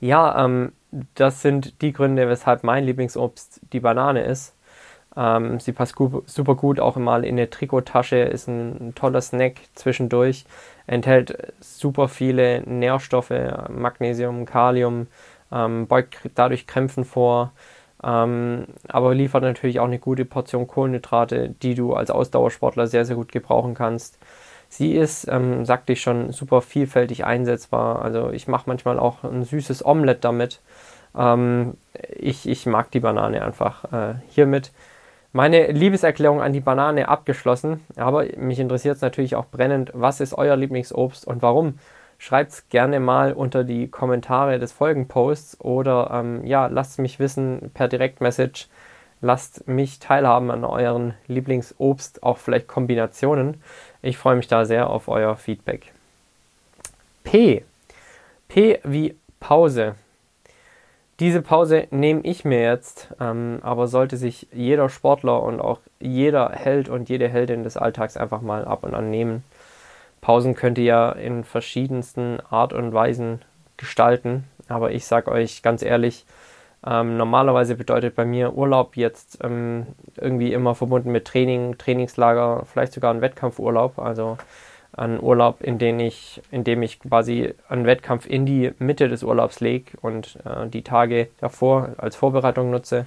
ja, 0.00 0.44
ähm, 0.44 0.72
das 1.14 1.42
sind 1.42 1.80
die 1.82 1.92
Gründe, 1.92 2.28
weshalb 2.28 2.64
mein 2.64 2.84
Lieblingsobst 2.84 3.60
die 3.72 3.80
Banane 3.80 4.24
ist. 4.24 4.54
Ähm, 5.16 5.60
sie 5.60 5.72
passt 5.72 5.94
super 6.26 6.54
gut 6.54 6.78
auch 6.78 6.96
mal 6.96 7.24
in 7.24 7.36
eine 7.36 7.48
Trikottasche, 7.48 8.16
ist 8.16 8.48
ein, 8.48 8.88
ein, 8.88 8.94
toller 8.94 9.22
Snack 9.22 9.60
zwischendurch, 9.74 10.44
enthält 10.86 11.54
super 11.60 12.08
viele 12.08 12.60
Nährstoffe, 12.62 13.32
Magnesium, 13.70 14.44
Kalium, 14.44 15.06
ähm, 15.50 15.86
beugt 15.86 16.18
dadurch 16.34 16.66
Krämpfen 16.66 17.04
vor, 17.04 17.52
ähm, 18.02 18.66
aber 18.88 19.14
liefert 19.14 19.42
natürlich 19.42 19.80
auch 19.80 19.86
eine 19.86 19.98
gute 19.98 20.24
Portion 20.24 20.66
Kohlenhydrate, 20.66 21.50
die 21.62 21.74
du 21.74 21.94
als 21.94 22.10
Ausdauersportler 22.10 22.86
sehr, 22.86 23.04
sehr 23.04 23.16
gut 23.16 23.32
gebrauchen 23.32 23.74
kannst. 23.74 24.18
Sie 24.68 24.94
ist, 24.94 25.28
ähm, 25.28 25.64
sagte 25.64 25.92
ich 25.92 26.02
schon, 26.02 26.32
super 26.32 26.60
vielfältig 26.60 27.24
einsetzbar. 27.24 28.02
Also 28.02 28.30
ich 28.30 28.48
mache 28.48 28.64
manchmal 28.66 28.98
auch 28.98 29.24
ein 29.24 29.44
süßes 29.44 29.84
Omelett 29.84 30.24
damit. 30.24 30.60
Ähm, 31.16 31.74
ich, 32.16 32.48
ich 32.48 32.66
mag 32.66 32.90
die 32.90 33.00
Banane 33.00 33.42
einfach. 33.42 33.84
Äh, 33.92 34.14
hiermit 34.28 34.72
meine 35.32 35.70
Liebeserklärung 35.70 36.40
an 36.40 36.52
die 36.52 36.60
Banane 36.60 37.08
abgeschlossen. 37.08 37.84
Aber 37.96 38.24
mich 38.36 38.58
interessiert 38.58 38.96
es 38.96 39.02
natürlich 39.02 39.36
auch 39.36 39.46
brennend, 39.46 39.90
was 39.94 40.20
ist 40.20 40.34
euer 40.34 40.56
Lieblingsobst 40.56 41.26
und 41.26 41.42
warum? 41.42 41.78
Schreibt 42.18 42.52
es 42.52 42.68
gerne 42.68 43.00
mal 43.00 43.32
unter 43.32 43.64
die 43.64 43.88
Kommentare 43.88 44.58
des 44.58 44.72
Folgenposts 44.72 45.60
oder 45.60 46.10
ähm, 46.12 46.46
ja, 46.46 46.66
lasst 46.66 46.98
mich 46.98 47.18
wissen 47.18 47.70
per 47.74 47.88
Direktmessage. 47.88 48.66
Lasst 49.22 49.66
mich 49.66 49.98
teilhaben 49.98 50.50
an 50.50 50.64
euren 50.64 51.14
Lieblingsobst, 51.26 52.22
auch 52.22 52.36
vielleicht 52.36 52.68
Kombinationen. 52.68 53.62
Ich 54.02 54.18
freue 54.18 54.36
mich 54.36 54.46
da 54.46 54.64
sehr 54.66 54.90
auf 54.90 55.08
euer 55.08 55.36
Feedback. 55.36 55.92
P. 57.24 57.64
P 58.48 58.78
wie 58.84 59.16
Pause. 59.40 59.94
Diese 61.18 61.40
Pause 61.40 61.88
nehme 61.90 62.20
ich 62.24 62.44
mir 62.44 62.60
jetzt, 62.62 63.08
ähm, 63.20 63.60
aber 63.62 63.88
sollte 63.88 64.18
sich 64.18 64.48
jeder 64.52 64.90
Sportler 64.90 65.42
und 65.42 65.60
auch 65.60 65.80
jeder 65.98 66.50
Held 66.50 66.90
und 66.90 67.08
jede 67.08 67.26
Heldin 67.26 67.64
des 67.64 67.78
Alltags 67.78 68.18
einfach 68.18 68.42
mal 68.42 68.66
ab 68.66 68.84
und 68.84 68.94
an 68.94 69.10
nehmen. 69.10 69.42
Pausen 70.26 70.56
könnt 70.56 70.76
ihr 70.76 70.84
ja 70.84 71.12
in 71.12 71.44
verschiedensten 71.44 72.40
Art 72.50 72.72
und 72.72 72.92
Weisen 72.92 73.42
gestalten, 73.76 74.42
aber 74.66 74.90
ich 74.90 75.06
sage 75.06 75.30
euch 75.30 75.62
ganz 75.62 75.84
ehrlich, 75.84 76.26
ähm, 76.84 77.16
normalerweise 77.16 77.76
bedeutet 77.76 78.16
bei 78.16 78.24
mir 78.24 78.54
Urlaub 78.54 78.96
jetzt 78.96 79.38
ähm, 79.44 79.86
irgendwie 80.16 80.52
immer 80.52 80.74
verbunden 80.74 81.12
mit 81.12 81.26
Training, 81.26 81.78
Trainingslager, 81.78 82.64
vielleicht 82.66 82.92
sogar 82.92 83.14
ein 83.14 83.20
Wettkampfurlaub. 83.20 84.00
Also 84.00 84.36
an 84.90 85.20
Urlaub, 85.20 85.60
in 85.60 85.78
dem 85.78 86.00
ich, 86.00 86.42
in 86.50 86.64
dem 86.64 86.82
ich 86.82 86.98
quasi 86.98 87.54
einen 87.68 87.86
Wettkampf 87.86 88.26
in 88.26 88.46
die 88.46 88.72
Mitte 88.80 89.08
des 89.08 89.22
Urlaubs 89.22 89.60
lege 89.60 89.96
und 90.00 90.40
äh, 90.44 90.66
die 90.66 90.82
Tage 90.82 91.28
davor 91.38 91.90
als 91.98 92.16
Vorbereitung 92.16 92.72
nutze 92.72 93.06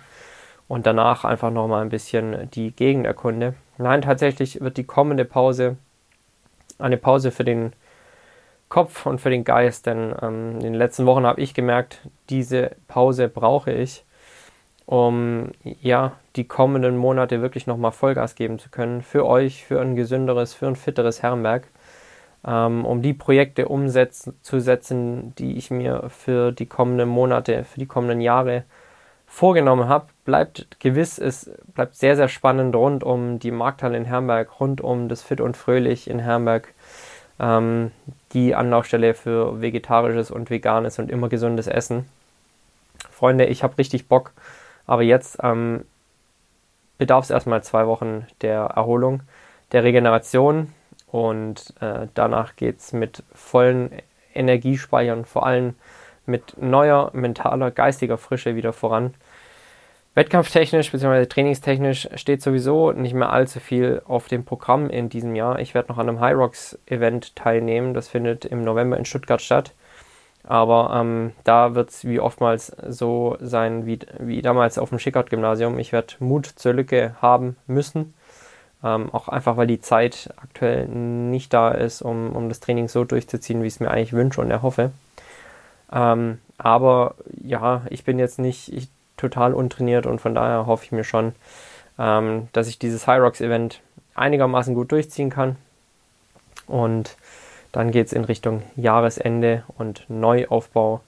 und 0.70 0.86
danach 0.86 1.26
einfach 1.26 1.52
nochmal 1.52 1.82
ein 1.82 1.90
bisschen 1.90 2.50
die 2.52 2.72
Gegend 2.72 3.06
erkunde. 3.06 3.56
Nein, 3.78 4.04
tatsächlich 4.04 4.62
wird 4.62 4.78
die 4.78 4.86
kommende 4.86 5.26
Pause 5.26 5.76
eine 6.80 6.98
Pause 6.98 7.32
für 7.32 7.44
den 7.44 7.74
Kopf 8.70 9.06
und 9.06 9.20
für 9.20 9.30
den 9.30 9.44
Geist, 9.44 9.86
denn 9.86 10.14
ähm, 10.22 10.56
in 10.56 10.60
den 10.60 10.74
letzten 10.74 11.06
Wochen 11.06 11.26
habe 11.26 11.42
ich 11.42 11.54
gemerkt, 11.54 12.02
diese 12.30 12.72
Pause 12.88 13.28
brauche 13.28 13.72
ich, 13.72 14.06
um 14.86 15.52
ja 15.64 16.14
die 16.36 16.48
kommenden 16.48 16.98
Monate 16.98 17.42
wirklich 17.42 17.68
nochmal 17.68 17.92
Vollgas 17.92 18.36
geben 18.36 18.60
zu 18.60 18.70
können 18.70 19.02
für 19.02 19.26
euch, 19.26 19.64
für 19.64 19.82
ein 19.82 19.96
gesünderes, 19.96 20.54
für 20.54 20.68
ein 20.68 20.76
fitteres 20.76 21.22
Herrenberg 21.22 21.68
ähm, 22.46 22.86
um 22.86 23.02
die 23.02 23.14
Projekte 23.14 23.68
umzusetzen, 23.68 25.36
die 25.36 25.58
ich 25.58 25.72
mir 25.72 26.10
für 26.10 26.52
die 26.52 26.66
kommenden 26.66 27.10
Monate, 27.10 27.64
für 27.66 27.80
die 27.80 27.86
kommenden 27.86 28.22
Jahre 28.22 28.64
vorgenommen 29.30 29.88
habe. 29.88 30.08
Bleibt 30.26 30.80
gewiss, 30.80 31.18
es 31.18 31.50
bleibt 31.74 31.96
sehr, 31.96 32.16
sehr 32.16 32.28
spannend 32.28 32.76
rund 32.76 33.04
um 33.04 33.40
die 33.40 33.52
Markthalle 33.52 33.98
in 33.98 34.06
Herrenberg, 34.06 34.60
rund 34.60 34.82
um 34.82 35.08
das 35.08 35.22
Fit 35.22 35.40
und 35.40 35.56
Fröhlich 35.56 36.10
in 36.10 36.20
Herrenberg, 36.20 36.74
ähm, 37.40 37.92
die 38.34 38.56
Anlaufstelle 38.56 39.14
für 39.14 39.62
vegetarisches 39.62 40.32
und 40.32 40.50
veganes 40.50 41.00
und 41.00 41.10
immer 41.10 41.30
gesundes 41.30 41.68
Essen. 41.68 42.10
Freunde, 43.10 43.46
ich 43.46 43.64
habe 43.64 43.78
richtig 43.78 44.08
Bock, 44.08 44.34
aber 44.86 45.04
jetzt 45.04 45.38
ähm, 45.42 45.86
bedarf 46.98 47.24
es 47.24 47.30
erstmal 47.30 47.64
zwei 47.64 47.88
Wochen 47.88 48.28
der 48.42 48.62
Erholung, 48.62 49.22
der 49.72 49.84
Regeneration, 49.84 50.74
und 51.12 51.74
äh, 51.80 52.08
danach 52.14 52.56
geht 52.56 52.80
es 52.80 52.94
mit 52.94 53.24
vollen 53.34 53.92
Energiespeichern, 54.34 55.26
vor 55.26 55.46
allem 55.46 55.76
mit 56.30 56.62
neuer 56.62 57.10
mentaler, 57.14 57.72
geistiger 57.72 58.18
Frische 58.18 58.56
wieder 58.56 58.74
voran. 58.74 59.14
Wettkampftechnisch 60.16 60.92
bzw. 60.92 61.26
trainingstechnisch 61.26 62.10
steht 62.16 62.42
sowieso 62.42 62.92
nicht 62.92 63.14
mehr 63.14 63.32
allzu 63.32 63.60
viel 63.60 64.02
auf 64.06 64.28
dem 64.28 64.46
Programm 64.46 64.90
in 64.90 65.10
diesem 65.10 65.36
Jahr. 65.36 65.60
Ich 65.60 65.74
werde 65.74 65.90
noch 65.90 65.98
an 65.98 66.10
einem 66.10 66.20
High 66.20 66.36
Rocks 66.36 66.78
Event 66.86 67.36
teilnehmen. 67.36 67.94
Das 67.94 68.08
findet 68.08 68.46
im 68.46 68.64
November 68.64 68.98
in 68.98 69.06
Stuttgart 69.06 69.42
statt. 69.42 69.74
Aber 70.44 70.92
ähm, 70.96 71.34
da 71.44 71.76
wird 71.76 71.90
es 71.90 72.06
wie 72.06 72.20
oftmals 72.20 72.76
so 72.88 73.38
sein 73.40 73.86
wie, 73.86 74.00
wie 74.20 74.42
damals 74.42 74.78
auf 74.78 74.90
dem 74.90 75.00
Schickert-Gymnasium. 75.00 75.78
Ich 75.80 75.92
werde 75.92 76.16
Mut 76.20 76.46
zur 76.46 76.74
Lücke 76.74 77.16
haben 77.22 77.56
müssen 77.68 78.14
ähm, 78.84 79.10
auch 79.14 79.28
einfach, 79.28 79.58
weil 79.58 79.68
die 79.68 79.82
Zeit 79.82 80.30
aktuell 80.38 80.88
nicht 80.88 81.54
da 81.54 81.72
ist, 81.72 82.02
um, 82.02 82.36
um 82.36 82.50
das 82.50 82.60
Training 82.60 82.88
so 82.88 83.04
durchzuziehen, 83.04 83.62
wie 83.62 83.68
ich 83.68 83.74
es 83.74 83.80
mir 83.80 83.92
eigentlich 83.92 84.14
wünsche 84.14 84.42
und 84.42 84.52
erhoffe. 84.52 84.92
Ähm, 85.92 86.40
aber 86.58 87.16
ja, 87.42 87.84
ich 87.90 88.04
bin 88.04 88.20
jetzt 88.20 88.40
nicht 88.40 88.72
ich, 88.74 88.90
total 89.18 89.54
untrainiert 89.54 90.06
und 90.06 90.20
von 90.20 90.36
daher 90.36 90.66
hoffe 90.66 90.86
ich 90.86 90.92
mir 90.92 91.04
schon, 91.04 91.34
ähm, 91.98 92.48
dass 92.54 92.68
ich 92.68 92.80
dieses 92.80 93.08
High 93.08 93.22
Rocks 93.22 93.42
Event 93.42 93.82
einigermaßen 94.16 94.76
gut 94.76 94.92
durchziehen 94.92 95.30
kann. 95.30 95.56
Und 96.68 97.18
dann 97.72 97.92
geht 97.92 98.08
es 98.08 98.14
in 98.14 98.24
Richtung 98.24 98.64
Jahresende 98.76 99.64
und 99.78 100.06
Neuaufbau 100.10 101.02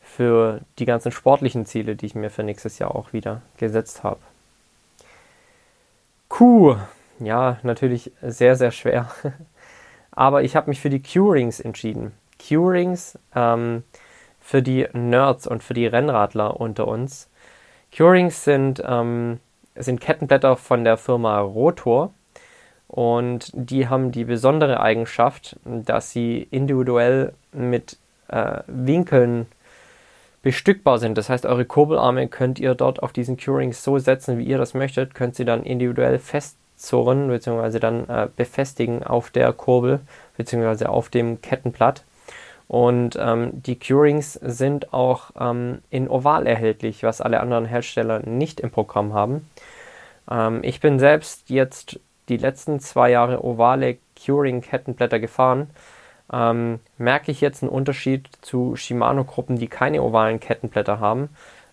für 0.00 0.60
die 0.78 0.86
ganzen 0.86 1.12
sportlichen 1.12 1.66
Ziele, 1.66 1.96
die 1.96 2.06
ich 2.06 2.14
mir 2.14 2.30
für 2.30 2.42
nächstes 2.42 2.78
Jahr 2.78 2.94
auch 2.94 3.12
wieder 3.12 3.42
gesetzt 3.58 4.02
habe. 4.02 4.20
Q 6.28 6.76
ja, 7.20 7.58
natürlich 7.62 8.12
sehr, 8.22 8.56
sehr 8.56 8.70
schwer. 8.70 9.10
Aber 10.12 10.42
ich 10.42 10.56
habe 10.56 10.70
mich 10.70 10.80
für 10.80 10.90
die 10.90 11.02
Q-Rings 11.02 11.60
entschieden. 11.60 12.12
Q-Rings 12.46 13.18
ähm, 13.34 13.84
für 14.48 14.62
die 14.62 14.88
Nerds 14.94 15.46
und 15.46 15.62
für 15.62 15.74
die 15.74 15.86
Rennradler 15.86 16.58
unter 16.58 16.88
uns. 16.88 17.28
Q-Rings 17.94 18.44
sind, 18.44 18.82
ähm, 18.82 19.40
sind 19.76 20.00
Kettenblätter 20.00 20.56
von 20.56 20.84
der 20.84 20.96
Firma 20.96 21.38
Rotor 21.40 22.14
und 22.86 23.50
die 23.52 23.88
haben 23.88 24.10
die 24.10 24.24
besondere 24.24 24.80
Eigenschaft, 24.80 25.58
dass 25.66 26.12
sie 26.12 26.48
individuell 26.50 27.34
mit 27.52 27.98
äh, 28.28 28.60
Winkeln 28.66 29.48
bestückbar 30.40 30.98
sind. 30.98 31.18
Das 31.18 31.28
heißt, 31.28 31.44
eure 31.44 31.66
Kurbelarme 31.66 32.26
könnt 32.28 32.58
ihr 32.58 32.74
dort 32.74 33.02
auf 33.02 33.12
diesen 33.12 33.36
Q-Rings 33.36 33.84
so 33.84 33.98
setzen, 33.98 34.38
wie 34.38 34.44
ihr 34.44 34.56
das 34.56 34.72
möchtet, 34.72 35.14
könnt 35.14 35.34
sie 35.34 35.44
dann 35.44 35.62
individuell 35.62 36.18
fest 36.18 36.56
zurren 36.74 37.28
bzw. 37.28 37.78
dann 37.80 38.08
äh, 38.08 38.28
befestigen 38.34 39.02
auf 39.02 39.28
der 39.28 39.52
Kurbel 39.52 40.00
bzw. 40.38 40.86
auf 40.86 41.10
dem 41.10 41.42
Kettenblatt. 41.42 42.04
Und 42.68 43.16
ähm, 43.18 43.62
die 43.62 43.78
Curings 43.78 44.34
sind 44.34 44.92
auch 44.92 45.30
ähm, 45.40 45.78
in 45.90 46.08
Oval 46.08 46.46
erhältlich, 46.46 47.02
was 47.02 47.20
alle 47.20 47.40
anderen 47.40 47.64
Hersteller 47.64 48.20
nicht 48.20 48.60
im 48.60 48.70
Programm 48.70 49.14
haben. 49.14 49.48
Ähm, 50.30 50.60
ich 50.62 50.80
bin 50.80 50.98
selbst 50.98 51.48
jetzt 51.48 51.98
die 52.28 52.36
letzten 52.36 52.78
zwei 52.78 53.10
Jahre 53.10 53.42
ovale 53.42 53.96
Curing-Kettenblätter 54.22 55.18
gefahren. 55.18 55.70
Ähm, 56.30 56.80
merke 56.98 57.30
ich 57.32 57.40
jetzt 57.40 57.62
einen 57.62 57.72
Unterschied 57.72 58.28
zu 58.42 58.76
Shimano-Gruppen, 58.76 59.56
die 59.56 59.68
keine 59.68 60.02
ovalen 60.02 60.38
Kettenblätter 60.38 61.00
haben? 61.00 61.30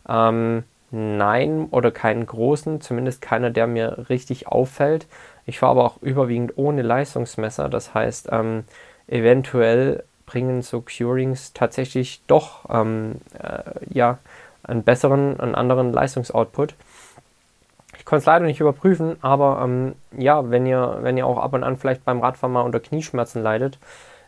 Ähm, 0.08 0.64
Nein 0.92 1.68
oder 1.72 1.92
keinen 1.92 2.26
großen, 2.26 2.80
zumindest 2.80 3.22
keiner, 3.22 3.50
der 3.50 3.68
mir 3.68 4.10
richtig 4.10 4.48
auffällt. 4.48 5.08
Ich 5.46 5.60
fahre 5.60 5.72
aber 5.72 5.84
auch 5.84 6.02
überwiegend 6.02 6.54
ohne 6.58 6.84
Leistungsmesser, 6.84 7.68
das 7.68 7.94
heißt, 7.94 8.30
ähm, 8.32 8.64
eventuell 9.08 10.04
bringen 10.26 10.62
so 10.62 10.82
Curings 10.82 11.54
tatsächlich 11.54 12.22
doch 12.28 12.70
ähm, 12.70 13.16
äh, 13.40 13.64
ja, 13.90 14.18
einen 14.64 14.84
besseren, 14.84 15.40
einen 15.40 15.56
anderen 15.56 15.94
Leistungsoutput. 15.94 16.74
Ich 17.98 18.06
konnte 18.06 18.20
es 18.20 18.26
leider 18.26 18.46
nicht 18.46 18.60
überprüfen, 18.60 19.18
aber 19.22 19.62
ähm, 19.64 19.96
ja, 20.18 20.50
wenn 20.50 20.66
ihr, 20.66 21.00
wenn 21.02 21.18
ihr 21.18 21.26
auch 21.26 21.38
ab 21.38 21.54
und 21.54 21.64
an 21.64 21.78
vielleicht 21.78 22.06
beim 22.06 22.22
Radfahren 22.22 22.54
mal 22.54 22.62
unter 22.62 22.80
Knieschmerzen 22.80 23.42
leidet, 23.42 23.78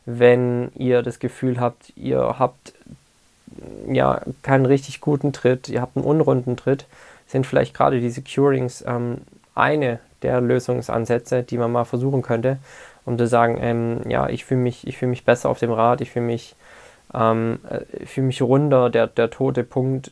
wenn 0.05 0.71
ihr 0.75 1.03
das 1.03 1.19
Gefühl 1.19 1.59
habt, 1.59 1.91
ihr 1.95 2.39
habt 2.39 2.73
ja, 3.87 4.21
keinen 4.41 4.65
richtig 4.65 5.01
guten 5.01 5.33
Tritt, 5.33 5.69
ihr 5.69 5.81
habt 5.81 5.97
einen 5.97 6.05
unrunden 6.05 6.57
Tritt, 6.57 6.85
sind 7.27 7.45
vielleicht 7.45 7.73
gerade 7.73 7.99
diese 7.99 8.21
Curings 8.21 8.83
ähm, 8.87 9.21
eine 9.55 9.99
der 10.21 10.41
Lösungsansätze, 10.41 11.43
die 11.43 11.57
man 11.57 11.71
mal 11.71 11.85
versuchen 11.85 12.21
könnte, 12.21 12.57
um 13.07 13.17
zu 13.17 13.25
sagen, 13.25 13.57
ähm, 13.61 14.01
ja, 14.09 14.27
ich 14.27 14.43
fühle 14.43 14.59
mich, 14.59 14.85
fühl 14.97 15.07
mich 15.07 15.23
besser 15.23 15.49
auf 15.49 15.59
dem 15.59 15.71
Rad, 15.71 16.01
ich 16.01 16.11
fühle 16.11 16.25
mich, 16.25 16.57
ähm, 17.13 17.59
äh, 17.69 18.05
fühl 18.05 18.25
mich 18.25 18.41
runder, 18.41 18.89
der, 18.89 19.07
der 19.07 19.29
tote 19.29 19.63
Punkt, 19.63 20.11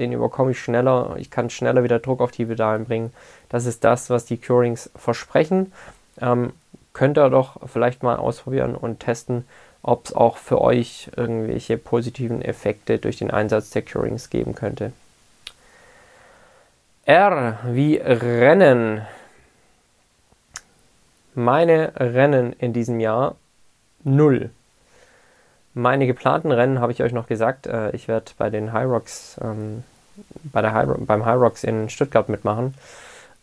den 0.00 0.10
überkomme 0.10 0.50
ich 0.50 0.58
schneller, 0.58 1.14
ich 1.18 1.30
kann 1.30 1.50
schneller 1.50 1.84
wieder 1.84 2.00
Druck 2.00 2.20
auf 2.20 2.32
die 2.32 2.46
Pedalen 2.46 2.84
bringen. 2.84 3.12
Das 3.48 3.64
ist 3.64 3.84
das, 3.84 4.10
was 4.10 4.24
die 4.24 4.38
Curings 4.38 4.90
versprechen. 4.96 5.72
Ähm, 6.20 6.52
könnt 6.92 7.16
ihr 7.16 7.30
doch 7.30 7.56
vielleicht 7.68 8.02
mal 8.02 8.16
ausprobieren 8.16 8.74
und 8.74 8.98
testen, 8.98 9.44
ob 9.84 10.06
es 10.06 10.12
auch 10.12 10.36
für 10.36 10.60
euch 10.60 11.12
irgendwelche 11.16 11.78
positiven 11.78 12.42
Effekte 12.42 12.98
durch 12.98 13.18
den 13.18 13.30
Einsatz 13.30 13.70
der 13.70 13.82
Curings 13.82 14.30
geben 14.30 14.56
könnte. 14.56 14.92
R 17.04 17.60
wie 17.70 17.98
Rennen. 17.98 19.02
Meine 21.34 21.92
Rennen 21.96 22.52
in 22.52 22.74
diesem 22.74 23.00
Jahr 23.00 23.36
null. 24.04 24.50
Meine 25.72 26.06
geplanten 26.06 26.52
Rennen 26.52 26.80
habe 26.80 26.92
ich 26.92 27.02
euch 27.02 27.12
noch 27.12 27.26
gesagt. 27.26 27.66
Äh, 27.66 27.92
ich 27.92 28.06
werde 28.06 28.32
bei 28.36 28.50
den 28.50 28.74
High 28.74 28.86
Rocks, 28.86 29.40
ähm, 29.42 29.82
bei 30.44 30.60
der 30.60 30.74
High, 30.74 30.88
beim 30.98 31.24
High 31.24 31.40
Rocks 31.40 31.64
in 31.64 31.88
Stuttgart 31.88 32.28
mitmachen. 32.28 32.74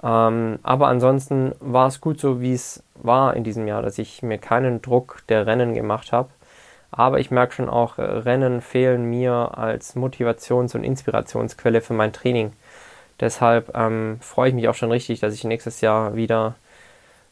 Ähm, 0.03 0.59
aber 0.61 0.87
ansonsten 0.87 1.53
war 1.59 1.87
es 1.87 1.99
gut 1.99 2.19
so, 2.19 2.41
wie 2.41 2.53
es 2.53 2.83
war 2.93 3.35
in 3.35 3.43
diesem 3.43 3.67
Jahr, 3.67 3.81
dass 3.81 3.97
ich 3.97 4.21
mir 4.21 4.37
keinen 4.37 4.83
Druck 4.83 5.23
der 5.27 5.47
Rennen 5.47 5.73
gemacht 5.73 6.11
habe. 6.11 6.29
Aber 6.91 7.19
ich 7.19 7.31
merke 7.31 7.53
schon 7.53 7.69
auch, 7.69 7.97
äh, 7.97 8.03
Rennen 8.03 8.61
fehlen 8.61 9.05
mir 9.05 9.57
als 9.57 9.95
Motivations- 9.95 10.75
und 10.75 10.83
Inspirationsquelle 10.83 11.81
für 11.81 11.93
mein 11.93 12.13
Training. 12.13 12.53
Deshalb 13.19 13.75
ähm, 13.75 14.17
freue 14.21 14.49
ich 14.49 14.55
mich 14.55 14.67
auch 14.67 14.75
schon 14.75 14.91
richtig, 14.91 15.19
dass 15.21 15.33
ich 15.33 15.43
nächstes 15.43 15.81
Jahr 15.81 16.15
wieder 16.15 16.53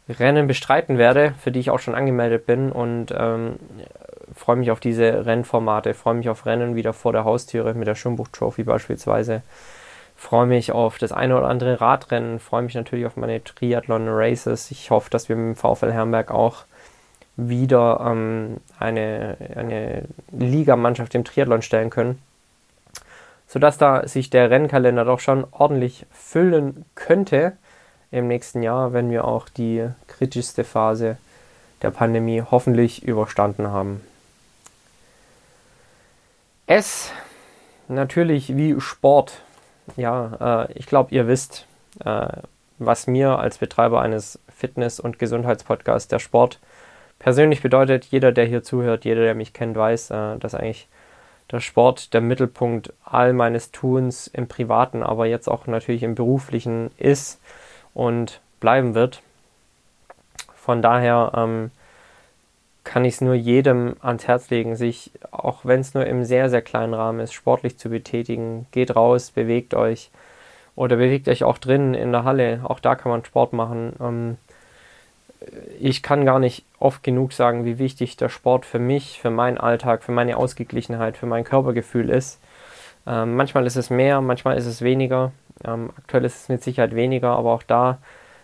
Rennen 0.09 0.47
bestreiten 0.47 0.97
werde, 0.97 1.33
für 1.39 1.51
die 1.51 1.59
ich 1.59 1.69
auch 1.69 1.79
schon 1.79 1.95
angemeldet 1.95 2.45
bin 2.45 2.71
und 2.71 3.13
ähm, 3.15 3.57
freue 4.33 4.55
mich 4.55 4.71
auf 4.71 4.79
diese 4.79 5.25
Rennformate, 5.25 5.93
freue 5.93 6.15
mich 6.15 6.29
auf 6.29 6.45
Rennen 6.45 6.75
wieder 6.75 6.93
vor 6.93 7.11
der 7.11 7.25
Haustüre 7.25 7.73
mit 7.73 7.87
der 7.87 7.95
Schwimmbuch 7.95 8.29
Trophy 8.29 8.63
beispielsweise, 8.63 9.41
freue 10.15 10.45
mich 10.45 10.71
auf 10.71 10.97
das 10.97 11.11
eine 11.11 11.37
oder 11.37 11.47
andere 11.47 11.81
Radrennen, 11.81 12.39
freue 12.39 12.61
mich 12.61 12.75
natürlich 12.75 13.05
auf 13.05 13.17
meine 13.17 13.43
Triathlon 13.43 14.07
Races. 14.07 14.71
Ich 14.71 14.91
hoffe, 14.91 15.09
dass 15.09 15.29
wir 15.29 15.35
mit 15.35 15.55
dem 15.55 15.59
VfL 15.59 15.91
Herrenberg 15.91 16.31
auch 16.31 16.63
wieder 17.35 17.99
ähm, 18.05 18.57
eine, 18.79 19.37
eine 19.55 20.03
Ligamannschaft 20.31 21.13
im 21.15 21.23
Triathlon 21.23 21.61
stellen 21.61 21.89
können, 21.89 22.19
sodass 23.45 23.77
da 23.77 24.07
sich 24.07 24.29
der 24.29 24.49
Rennkalender 24.49 25.05
doch 25.05 25.19
schon 25.19 25.45
ordentlich 25.51 26.05
füllen 26.11 26.85
könnte 26.95 27.53
im 28.11 28.27
nächsten 28.27 28.63
Jahr, 28.63 28.93
wenn 28.93 29.11
wir 29.11 29.25
auch 29.25 29.49
die 29.49 29.87
kritischste 30.07 30.63
Phase 30.63 31.17
der 31.81 31.91
Pandemie 31.91 32.41
hoffentlich 32.41 33.03
überstanden 33.03 33.67
haben. 33.67 34.01
Es 36.65 37.11
natürlich 37.87 38.55
wie 38.57 38.79
Sport. 38.79 39.41
Ja, 39.95 40.65
äh, 40.67 40.73
ich 40.73 40.85
glaube, 40.85 41.13
ihr 41.13 41.27
wisst, 41.27 41.65
äh, 42.03 42.27
was 42.77 43.07
mir 43.07 43.39
als 43.39 43.57
Betreiber 43.57 44.01
eines 44.01 44.39
Fitness- 44.53 44.99
und 44.99 45.19
Gesundheitspodcasts 45.19 46.07
der 46.07 46.19
Sport 46.19 46.59
persönlich 47.19 47.61
bedeutet. 47.61 48.05
Jeder, 48.05 48.31
der 48.31 48.45
hier 48.45 48.63
zuhört, 48.63 49.05
jeder, 49.05 49.21
der 49.21 49.35
mich 49.35 49.53
kennt, 49.53 49.77
weiß, 49.77 50.11
äh, 50.11 50.37
dass 50.37 50.55
eigentlich 50.55 50.87
der 51.51 51.61
Sport 51.61 52.13
der 52.13 52.21
Mittelpunkt 52.21 52.91
all 53.05 53.33
meines 53.33 53.71
Tuns 53.71 54.27
im 54.27 54.47
privaten, 54.47 55.03
aber 55.03 55.25
jetzt 55.25 55.47
auch 55.47 55.65
natürlich 55.67 56.03
im 56.03 56.15
beruflichen 56.15 56.91
ist 56.97 57.39
und 57.97 58.41
bleiben 58.59 58.93
wird. 58.93 59.23
Von 60.53 60.83
daher 60.83 61.31
ähm, 61.35 61.71
kann 62.83 63.05
ich 63.05 63.15
es 63.15 63.21
nur 63.21 63.33
jedem 63.33 63.95
ans 64.01 64.27
Herz 64.27 64.51
legen, 64.51 64.75
sich, 64.75 65.09
auch 65.31 65.61
wenn 65.63 65.79
es 65.79 65.95
nur 65.95 66.05
im 66.05 66.23
sehr, 66.23 66.51
sehr 66.51 66.61
kleinen 66.61 66.93
Rahmen 66.93 67.19
ist, 67.19 67.33
sportlich 67.33 67.79
zu 67.79 67.89
betätigen. 67.89 68.67
Geht 68.71 68.95
raus, 68.95 69.31
bewegt 69.31 69.73
euch 69.73 70.11
oder 70.75 70.97
bewegt 70.97 71.27
euch 71.27 71.43
auch 71.43 71.57
drinnen 71.57 71.95
in 71.95 72.11
der 72.11 72.23
Halle. 72.23 72.61
Auch 72.65 72.79
da 72.79 72.93
kann 72.93 73.09
man 73.11 73.25
Sport 73.25 73.53
machen. 73.53 73.93
Ähm, 73.99 74.37
ich 75.79 76.03
kann 76.03 76.23
gar 76.23 76.37
nicht 76.37 76.65
oft 76.79 77.01
genug 77.01 77.33
sagen, 77.33 77.65
wie 77.65 77.79
wichtig 77.79 78.15
der 78.15 78.29
Sport 78.29 78.67
für 78.67 78.79
mich, 78.79 79.19
für 79.19 79.31
meinen 79.31 79.57
Alltag, 79.57 80.03
für 80.03 80.11
meine 80.11 80.37
Ausgeglichenheit, 80.37 81.17
für 81.17 81.25
mein 81.25 81.43
Körpergefühl 81.43 82.11
ist. 82.11 82.39
Ähm, 83.07 83.35
manchmal 83.35 83.65
ist 83.65 83.75
es 83.75 83.89
mehr, 83.89 84.21
manchmal 84.21 84.55
ist 84.55 84.67
es 84.67 84.83
weniger. 84.83 85.31
Ähm, 85.65 85.91
aktuell 85.97 86.25
ist 86.25 86.41
es 86.41 86.49
mit 86.49 86.63
Sicherheit 86.63 86.95
weniger, 86.95 87.31
aber 87.31 87.53
auch 87.53 87.63
da 87.63 87.99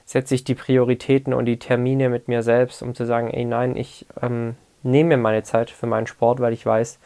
setze 0.05 0.35
ich 0.35 0.43
die 0.43 0.55
Prioritäten 0.55 1.33
und 1.33 1.45
die 1.45 1.59
Termine 1.59 2.09
mit 2.09 2.27
mir 2.27 2.43
selbst, 2.43 2.81
um 2.81 2.93
zu 2.93 3.05
sagen, 3.05 3.29
ey 3.29 3.45
nein, 3.45 3.75
ich 3.75 4.05
ähm, 4.21 4.55
nehme 4.83 5.09
mir 5.09 5.17
meine 5.17 5.43
Zeit 5.43 5.69
für 5.69 5.87
meinen 5.87 6.07
Sport, 6.07 6.39
weil 6.39 6.53
ich 6.53 6.65
weiß, 6.65 6.99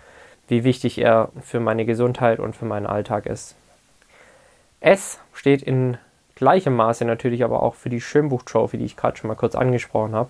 wie 0.47 0.63
wichtig 0.63 0.97
er 0.97 1.29
für 1.41 1.59
meine 1.59 1.85
Gesundheit 1.85 2.39
und 2.39 2.55
für 2.55 2.65
meinen 2.65 2.87
Alltag 2.87 3.25
ist. 3.25 3.55
Es 4.79 5.19
steht 5.33 5.61
in 5.61 5.97
gleichem 6.35 6.75
Maße 6.75 7.05
natürlich 7.05 7.43
aber 7.43 7.63
auch 7.63 7.75
für 7.75 7.89
die 7.89 8.01
Schwimmbuch-Trophy, 8.01 8.77
die 8.77 8.85
ich 8.85 8.95
gerade 8.95 9.17
schon 9.17 9.27
mal 9.27 9.35
kurz 9.35 9.55
angesprochen 9.55 10.15
habe. 10.15 10.29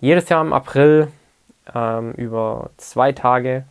Jedes 0.00 0.28
Jahr 0.28 0.42
im 0.42 0.52
April 0.52 1.08
ähm, 1.74 2.12
über 2.12 2.70
zwei 2.76 3.12
Tage. 3.12 3.64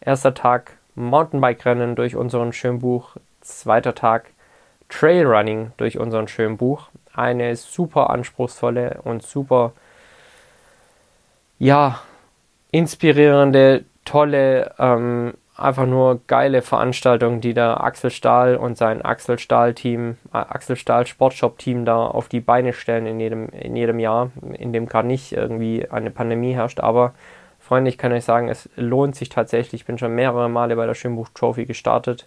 Erster 0.00 0.34
Tag 0.34 0.76
Mountainbike-Rennen 0.94 1.94
durch 1.94 2.16
unseren 2.16 2.52
Schwimmbuch, 2.52 3.16
zweiter 3.40 3.94
Tag 3.94 4.31
Trailrunning 4.92 5.72
durch 5.78 5.98
unseren 5.98 6.28
schönen 6.28 6.56
Buch. 6.56 6.88
Eine 7.14 7.56
super 7.56 8.10
anspruchsvolle 8.10 9.00
und 9.04 9.22
super, 9.22 9.72
ja, 11.58 12.00
inspirierende, 12.70 13.84
tolle, 14.04 14.74
ähm, 14.78 15.34
einfach 15.56 15.86
nur 15.86 16.20
geile 16.26 16.62
Veranstaltung, 16.62 17.40
die 17.40 17.54
der 17.54 17.82
Axel 17.84 18.10
Stahl 18.10 18.56
und 18.56 18.76
sein 18.76 19.02
Axel 19.02 19.38
Stahl 19.38 19.74
Team, 19.74 20.16
äh, 20.32 20.38
Axel 20.38 20.76
Stahl 20.76 21.06
Sportshop 21.06 21.58
Team 21.58 21.84
da 21.84 22.06
auf 22.06 22.28
die 22.28 22.40
Beine 22.40 22.72
stellen 22.72 23.06
in 23.06 23.20
jedem, 23.20 23.48
in 23.50 23.76
jedem 23.76 23.98
Jahr, 23.98 24.30
in 24.54 24.72
dem 24.72 24.86
gerade 24.86 25.08
nicht 25.08 25.32
irgendwie 25.32 25.88
eine 25.90 26.10
Pandemie 26.10 26.54
herrscht. 26.54 26.80
Aber 26.80 27.14
Freunde, 27.58 27.90
ich 27.90 27.98
kann 27.98 28.12
euch 28.12 28.24
sagen, 28.24 28.48
es 28.48 28.68
lohnt 28.76 29.14
sich 29.14 29.28
tatsächlich. 29.28 29.82
Ich 29.82 29.86
bin 29.86 29.98
schon 29.98 30.14
mehrere 30.14 30.48
Male 30.48 30.76
bei 30.76 30.86
der 30.86 30.94
Schwimmbuch 30.94 31.28
Trophy 31.34 31.66
gestartet. 31.66 32.26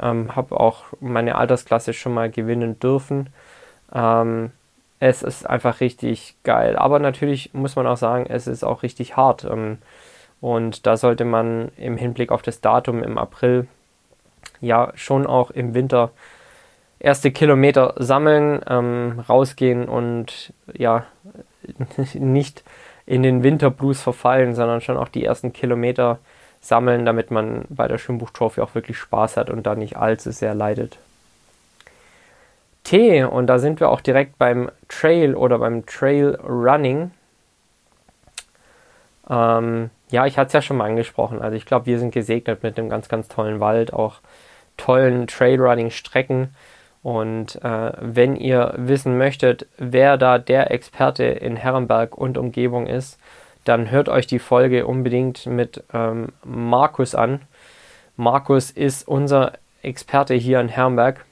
Ähm, 0.00 0.36
habe 0.36 0.58
auch 0.58 0.84
meine 1.00 1.36
Altersklasse 1.36 1.92
schon 1.92 2.14
mal 2.14 2.30
gewinnen 2.30 2.78
dürfen. 2.78 3.30
Ähm, 3.92 4.52
es 4.98 5.22
ist 5.22 5.48
einfach 5.48 5.80
richtig 5.80 6.36
geil. 6.42 6.76
Aber 6.76 6.98
natürlich 6.98 7.52
muss 7.54 7.76
man 7.76 7.86
auch 7.86 7.96
sagen, 7.96 8.26
es 8.28 8.46
ist 8.46 8.64
auch 8.64 8.82
richtig 8.82 9.16
hart. 9.16 9.44
Ähm, 9.44 9.78
und 10.40 10.86
da 10.86 10.96
sollte 10.96 11.24
man 11.24 11.70
im 11.76 11.96
Hinblick 11.96 12.30
auf 12.30 12.42
das 12.42 12.60
Datum 12.60 13.02
im 13.02 13.18
April 13.18 13.66
ja 14.60 14.92
schon 14.94 15.26
auch 15.26 15.50
im 15.50 15.74
Winter 15.74 16.10
erste 16.98 17.30
Kilometer 17.30 17.94
sammeln, 17.96 18.60
ähm, 18.68 19.22
rausgehen 19.28 19.88
und 19.88 20.52
ja 20.72 21.04
nicht 22.14 22.64
in 23.06 23.22
den 23.22 23.42
Winterblues 23.42 24.00
verfallen, 24.00 24.54
sondern 24.54 24.80
schon 24.80 24.96
auch 24.96 25.08
die 25.08 25.24
ersten 25.24 25.52
Kilometer 25.52 26.18
sammeln, 26.60 27.04
damit 27.04 27.30
man 27.30 27.64
bei 27.68 27.88
der 27.88 27.98
Schwimmbuch-Trophy 27.98 28.60
auch 28.60 28.74
wirklich 28.74 28.98
Spaß 28.98 29.36
hat 29.36 29.50
und 29.50 29.66
da 29.66 29.74
nicht 29.74 29.96
allzu 29.96 30.30
sehr 30.30 30.54
leidet. 30.54 30.98
T, 32.84 33.24
und 33.24 33.48
da 33.48 33.58
sind 33.58 33.80
wir 33.80 33.88
auch 33.88 34.00
direkt 34.00 34.38
beim 34.38 34.70
Trail 34.88 35.34
oder 35.34 35.58
beim 35.58 35.86
Trail 35.86 36.38
Running. 36.42 37.10
Ähm, 39.28 39.90
ja, 40.10 40.26
ich 40.26 40.38
hatte 40.38 40.48
es 40.48 40.52
ja 40.52 40.62
schon 40.62 40.76
mal 40.76 40.84
angesprochen. 40.84 41.42
Also 41.42 41.56
ich 41.56 41.66
glaube, 41.66 41.86
wir 41.86 41.98
sind 41.98 42.12
gesegnet 42.12 42.62
mit 42.62 42.78
einem 42.78 42.88
ganz, 42.88 43.08
ganz 43.08 43.26
tollen 43.28 43.58
Wald, 43.58 43.92
auch 43.92 44.20
tollen 44.76 45.26
Trailrunning-Strecken. 45.26 46.54
Und 47.02 47.62
äh, 47.64 47.92
wenn 48.00 48.36
ihr 48.36 48.74
wissen 48.76 49.18
möchtet, 49.18 49.66
wer 49.78 50.16
da 50.16 50.38
der 50.38 50.70
Experte 50.70 51.24
in 51.24 51.56
Herrenberg 51.56 52.16
und 52.16 52.38
Umgebung 52.38 52.86
ist, 52.86 53.18
dann 53.68 53.90
hört 53.90 54.08
euch 54.08 54.26
die 54.26 54.38
Folge 54.38 54.86
unbedingt 54.86 55.46
mit 55.46 55.82
ähm, 55.92 56.28
Markus 56.44 57.14
an. 57.14 57.42
Markus 58.16 58.70
ist 58.70 59.06
unser 59.06 59.52
Experte 59.82 60.34
hier 60.34 60.60
in 60.60 60.68
Herrenberg, 60.68 61.24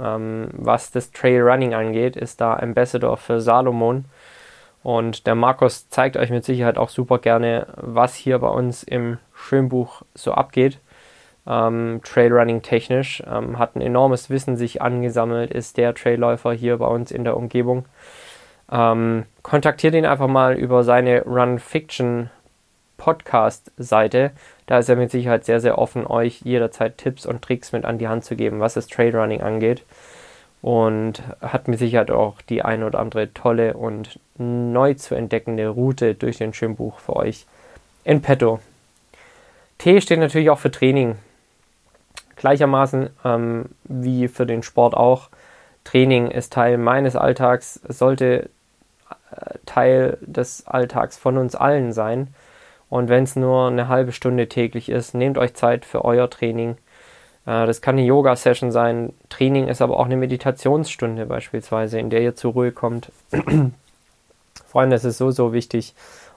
ähm, 0.00 0.48
was 0.52 0.90
das 0.90 1.12
Trailrunning 1.12 1.74
angeht, 1.74 2.16
ist 2.16 2.40
da 2.40 2.54
Ambassador 2.54 3.16
für 3.16 3.40
Salomon. 3.40 4.04
Und 4.82 5.26
der 5.26 5.34
Markus 5.34 5.88
zeigt 5.88 6.16
euch 6.16 6.30
mit 6.30 6.44
Sicherheit 6.44 6.78
auch 6.78 6.90
super 6.90 7.18
gerne, 7.18 7.66
was 7.76 8.14
hier 8.14 8.38
bei 8.38 8.48
uns 8.48 8.82
im 8.82 9.18
Schwimmbuch 9.34 10.02
so 10.14 10.32
abgeht. 10.32 10.78
Ähm, 11.46 12.00
Trailrunning 12.04 12.62
technisch, 12.62 13.22
ähm, 13.26 13.58
hat 13.58 13.76
ein 13.76 13.80
enormes 13.80 14.30
Wissen 14.30 14.56
sich 14.56 14.82
angesammelt, 14.82 15.52
ist 15.52 15.76
der 15.76 15.94
Trailläufer 15.94 16.52
hier 16.52 16.76
bei 16.78 16.86
uns 16.86 17.10
in 17.10 17.24
der 17.24 17.36
Umgebung. 17.36 17.86
Ähm, 18.70 19.24
kontaktiert 19.42 19.94
ihn 19.94 20.06
einfach 20.06 20.28
mal 20.28 20.54
über 20.54 20.84
seine 20.84 21.22
Run 21.22 21.58
Fiction 21.58 22.30
Podcast 22.96 23.70
Seite. 23.76 24.32
Da 24.66 24.78
ist 24.78 24.88
er 24.88 24.96
mit 24.96 25.10
Sicherheit 25.10 25.44
sehr, 25.44 25.60
sehr 25.60 25.78
offen, 25.78 26.06
euch 26.06 26.40
jederzeit 26.42 26.98
Tipps 26.98 27.26
und 27.26 27.42
Tricks 27.42 27.72
mit 27.72 27.84
an 27.84 27.98
die 27.98 28.08
Hand 28.08 28.24
zu 28.24 28.36
geben, 28.36 28.60
was 28.60 28.74
das 28.74 28.88
Trailrunning 28.88 29.42
angeht. 29.42 29.84
Und 30.62 31.22
hat 31.40 31.68
mit 31.68 31.78
Sicherheit 31.78 32.10
auch 32.10 32.40
die 32.42 32.62
ein 32.62 32.82
oder 32.82 32.98
andere 32.98 33.32
tolle 33.32 33.74
und 33.74 34.18
neu 34.36 34.94
zu 34.94 35.14
entdeckende 35.14 35.68
Route 35.68 36.14
durch 36.14 36.38
den 36.38 36.54
Schwimmbuch 36.54 36.98
für 36.98 37.14
euch 37.14 37.46
in 38.04 38.22
petto. 38.22 38.60
T 39.78 40.00
steht 40.00 40.18
natürlich 40.18 40.50
auch 40.50 40.58
für 40.58 40.70
Training. 40.70 41.16
Gleichermaßen 42.36 43.10
ähm, 43.24 43.66
wie 43.84 44.28
für 44.28 44.46
den 44.46 44.62
Sport 44.62 44.94
auch. 44.94 45.28
Training 45.84 46.30
ist 46.30 46.52
Teil 46.52 46.78
meines 46.78 47.14
Alltags, 47.14 47.80
sollte 47.88 48.50
Teil 49.66 50.18
des 50.20 50.66
Alltags 50.66 51.16
von 51.16 51.38
uns 51.38 51.54
allen 51.54 51.92
sein. 51.92 52.34
Und 52.88 53.08
wenn 53.08 53.24
es 53.24 53.36
nur 53.36 53.68
eine 53.68 53.88
halbe 53.88 54.12
Stunde 54.12 54.48
täglich 54.48 54.88
ist, 54.88 55.14
nehmt 55.14 55.38
euch 55.38 55.54
Zeit 55.54 55.84
für 55.84 56.04
euer 56.04 56.30
Training. 56.30 56.76
Äh, 57.46 57.66
das 57.66 57.80
kann 57.80 57.96
eine 57.96 58.06
Yoga-Session 58.06 58.70
sein. 58.70 59.12
Training 59.28 59.68
ist 59.68 59.82
aber 59.82 59.98
auch 59.98 60.04
eine 60.04 60.16
Meditationsstunde 60.16 61.26
beispielsweise, 61.26 61.98
in 61.98 62.10
der 62.10 62.22
ihr 62.22 62.36
zur 62.36 62.52
Ruhe 62.52 62.72
kommt. 62.72 63.10
Freunde, 64.66 64.96
es 64.96 65.04
ist 65.04 65.18
so, 65.18 65.30
so 65.30 65.52
wichtig, 65.52 65.94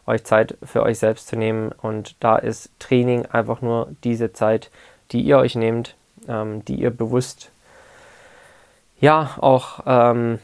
euch 0.08 0.24
Zeit 0.24 0.58
für 0.64 0.84
euch 0.84 1.00
selbst 1.00 1.28
zu 1.28 1.36
nehmen. 1.36 1.72
Und 1.82 2.16
da 2.20 2.38
ist 2.38 2.72
Training 2.80 3.26
einfach 3.26 3.62
nur 3.62 3.90
diese 4.04 4.34
Zeit, 4.34 4.72
die 5.12 5.22
ihr 5.22 5.38
euch 5.38 5.56
nehmt, 5.56 5.96
ähm, 6.28 6.64
die 6.66 6.76
ihr 6.76 6.92
bewusst, 6.92 7.52
ja, 9.00 9.38
auch 9.40 9.82
ähm, 9.86 10.40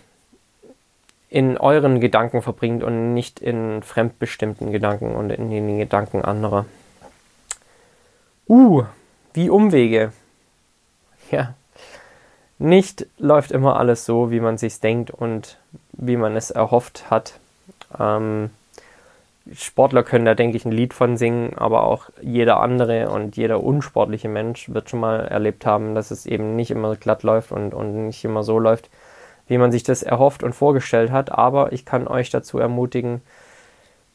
in 1.36 1.58
euren 1.58 2.00
Gedanken 2.00 2.41
verbringt 2.41 2.82
und 2.82 3.13
nicht 3.13 3.41
in 3.41 3.84
fremdbestimmten 3.84 4.71
Gedanken 4.71 5.13
und 5.15 5.32
in 5.32 5.50
den 5.50 5.78
Gedanken 5.78 6.24
anderer. 6.24 6.65
Uh, 8.48 8.84
wie 9.34 9.50
Umwege. 9.50 10.13
Ja, 11.32 11.56
nicht 12.60 13.08
läuft 13.17 13.52
immer 13.52 13.80
alles 13.80 14.06
so, 14.06 14.30
wie 14.30 14.39
man 14.39 14.60
sich 14.60 14.80
denkt 14.80 15.10
und 15.10 15.58
wie 15.91 16.17
man 16.17 16.36
es 16.36 16.52
erhofft 16.52 17.10
hat. 17.10 17.39
Ähm, 18.00 18.52
Sportler 19.52 20.04
können 20.04 20.26
da, 20.26 20.36
denke 20.36 20.56
ich, 20.56 20.65
ein 20.65 20.71
Lied 20.71 20.93
von 20.93 21.17
singen, 21.17 21.58
aber 21.58 21.84
auch 21.86 22.12
jeder 22.21 22.60
andere 22.60 23.10
und 23.10 23.36
jeder 23.36 23.63
unsportliche 23.63 24.30
Mensch 24.30 24.69
wird 24.71 24.91
schon 24.91 25.00
mal 25.00 25.21
erlebt 25.21 25.65
haben, 25.65 25.95
dass 25.95 26.12
es 26.12 26.28
eben 26.28 26.56
nicht 26.56 26.69
immer 26.69 26.95
glatt 26.95 27.24
läuft 27.24 27.52
und, 27.52 27.74
und 27.74 28.06
nicht 28.06 28.24
immer 28.24 28.43
so 28.43 28.60
läuft, 28.60 28.91
wie 29.47 29.58
man 29.58 29.71
sich 29.71 29.84
das 29.84 30.03
erhofft 30.03 30.43
und 30.43 30.53
vorgestellt 30.53 31.12
hat. 31.12 31.31
Aber 31.31 31.73
ich 31.73 31.86
kann 31.86 32.08
euch 32.08 32.29
dazu 32.29 32.60
ermutigen, 32.60 33.21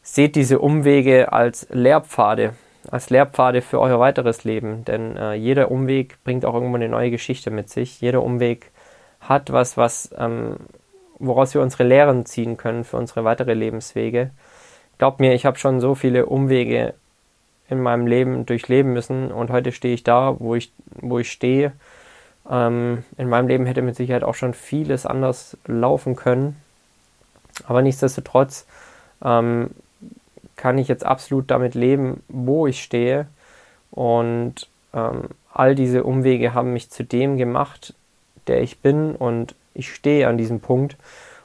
seht 0.02 0.36
diese 0.36 0.58
Umwege 0.58 1.32
als 1.32 1.66
Lehrpfade, 1.70 2.54
als 2.90 3.10
Lehrpfade 3.10 3.62
für 3.62 3.80
euer 3.80 4.00
weiteres 4.00 4.44
Leben. 4.44 4.84
Denn 4.84 5.16
äh, 5.16 5.34
jeder 5.34 5.70
Umweg 5.70 6.22
bringt 6.24 6.44
auch 6.44 6.54
irgendwo 6.54 6.76
eine 6.76 6.88
neue 6.88 7.10
Geschichte 7.10 7.50
mit 7.50 7.70
sich. 7.70 8.00
Jeder 8.00 8.22
Umweg 8.22 8.70
hat 9.20 9.52
was, 9.52 9.76
was 9.76 10.10
ähm, 10.18 10.56
woraus 11.18 11.54
wir 11.54 11.60
unsere 11.60 11.84
Lehren 11.84 12.26
ziehen 12.26 12.56
können 12.56 12.84
für 12.84 12.96
unsere 12.96 13.24
weitere 13.24 13.54
Lebenswege. 13.54 14.30
Glaubt 14.98 15.20
mir, 15.20 15.34
ich 15.34 15.46
habe 15.46 15.58
schon 15.58 15.80
so 15.80 15.94
viele 15.94 16.26
Umwege 16.26 16.94
in 17.68 17.80
meinem 17.80 18.06
Leben 18.06 18.46
durchleben 18.46 18.92
müssen 18.92 19.30
und 19.30 19.50
heute 19.50 19.70
stehe 19.70 19.94
ich 19.94 20.02
da, 20.02 20.36
wo 20.40 20.56
ich, 20.56 20.72
wo 21.00 21.18
ich 21.18 21.30
stehe. 21.30 21.72
Ähm, 22.48 23.04
in 23.16 23.28
meinem 23.28 23.48
Leben 23.48 23.66
hätte 23.66 23.82
mit 23.82 23.96
Sicherheit 23.96 24.24
auch 24.24 24.34
schon 24.34 24.54
vieles 24.54 25.06
anders 25.06 25.56
laufen 25.66 26.16
können. 26.16 26.56
Aber 27.66 27.82
nichtsdestotrotz 27.82 28.66
ähm, 29.22 29.70
kann 30.56 30.78
ich 30.78 30.88
jetzt 30.88 31.04
absolut 31.04 31.50
damit 31.50 31.74
leben, 31.74 32.22
wo 32.28 32.66
ich 32.66 32.82
stehe. 32.82 33.26
Und 33.90 34.68
ähm, 34.94 35.28
all 35.52 35.74
diese 35.74 36.04
Umwege 36.04 36.54
haben 36.54 36.72
mich 36.72 36.90
zu 36.90 37.04
dem 37.04 37.36
gemacht, 37.36 37.94
der 38.46 38.62
ich 38.62 38.78
bin. 38.78 39.14
Und 39.14 39.54
ich 39.74 39.92
stehe 39.92 40.28
an 40.28 40.38
diesem 40.38 40.60
Punkt. 40.60 40.96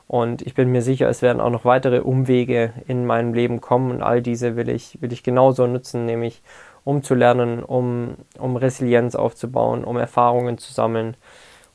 Und 0.08 0.44
ich 0.44 0.54
bin 0.54 0.72
mir 0.72 0.82
sicher, 0.82 1.10
es 1.10 1.22
werden 1.22 1.42
auch 1.42 1.50
noch 1.50 1.66
weitere 1.66 2.00
Umwege 2.00 2.74
in 2.88 3.06
meinem 3.06 3.34
Leben 3.34 3.62
kommen. 3.62 3.92
Und 3.92 4.04
all 4.04 4.22
diese 4.22 4.56
will 4.56 4.70
ich, 4.70 5.02
will 5.02 5.12
ich 5.12 5.24
genauso 5.24 5.66
nutzen, 5.66 6.06
nämlich 6.06 6.42
um 6.86 7.04
zu 7.04 7.16
lernen, 7.16 7.62
um, 7.62 8.16
um 8.38 8.56
Resilienz 8.56 9.16
aufzubauen, 9.16 9.84
um 9.84 9.98
Erfahrungen 9.98 10.58
zu 10.58 10.72
sammeln. 10.72 11.18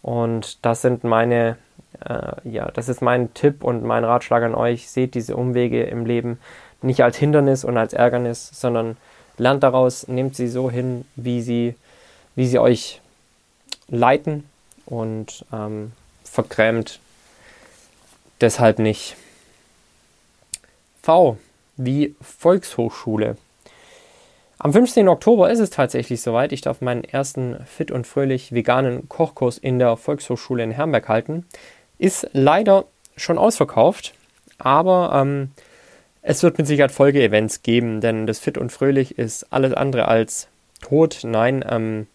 Und 0.00 0.64
das 0.64 0.80
sind 0.80 1.04
meine, 1.04 1.58
äh, 2.08 2.48
ja, 2.48 2.70
das 2.70 2.88
ist 2.88 3.02
mein 3.02 3.34
Tipp 3.34 3.62
und 3.62 3.84
mein 3.84 4.04
Ratschlag 4.04 4.42
an 4.42 4.54
euch. 4.54 4.88
Seht 4.88 5.14
diese 5.14 5.36
Umwege 5.36 5.82
im 5.82 6.06
Leben 6.06 6.38
nicht 6.80 7.02
als 7.02 7.18
Hindernis 7.18 7.64
und 7.64 7.76
als 7.76 7.92
Ärgernis, 7.92 8.48
sondern 8.52 8.96
lernt 9.36 9.62
daraus, 9.62 10.08
nehmt 10.08 10.36
sie 10.36 10.48
so 10.48 10.70
hin, 10.70 11.04
wie 11.16 11.42
sie, 11.42 11.74
wie 12.36 12.46
sie 12.46 12.58
euch 12.58 13.02
leiten 13.88 14.44
und 14.86 15.44
ähm, 15.52 15.92
vergrämt 16.24 17.00
deshalb 18.40 18.78
nicht. 18.78 19.16
V 21.02 21.36
wie 21.76 22.14
Volkshochschule. 22.20 23.36
Am 24.62 24.74
15. 24.74 25.08
Oktober 25.08 25.50
ist 25.50 25.58
es 25.58 25.70
tatsächlich 25.70 26.20
soweit. 26.20 26.52
Ich 26.52 26.60
darf 26.60 26.82
meinen 26.82 27.02
ersten 27.02 27.64
fit 27.64 27.90
und 27.90 28.06
fröhlich 28.06 28.52
veganen 28.52 29.08
Kochkurs 29.08 29.56
in 29.56 29.78
der 29.78 29.96
Volkshochschule 29.96 30.62
in 30.62 30.70
Herrenberg 30.70 31.08
halten. 31.08 31.46
Ist 31.96 32.28
leider 32.34 32.84
schon 33.16 33.38
ausverkauft, 33.38 34.12
aber 34.58 35.12
ähm, 35.14 35.52
es 36.20 36.42
wird 36.42 36.58
mit 36.58 36.66
Sicherheit 36.66 36.92
Folge-Events 36.92 37.62
geben, 37.62 38.02
denn 38.02 38.26
das 38.26 38.38
Fit 38.38 38.58
und 38.58 38.70
Fröhlich 38.70 39.16
ist 39.16 39.50
alles 39.50 39.72
andere 39.72 40.08
als 40.08 40.46
tot. 40.82 41.20
Nein, 41.22 41.64
ähm, 41.66 42.06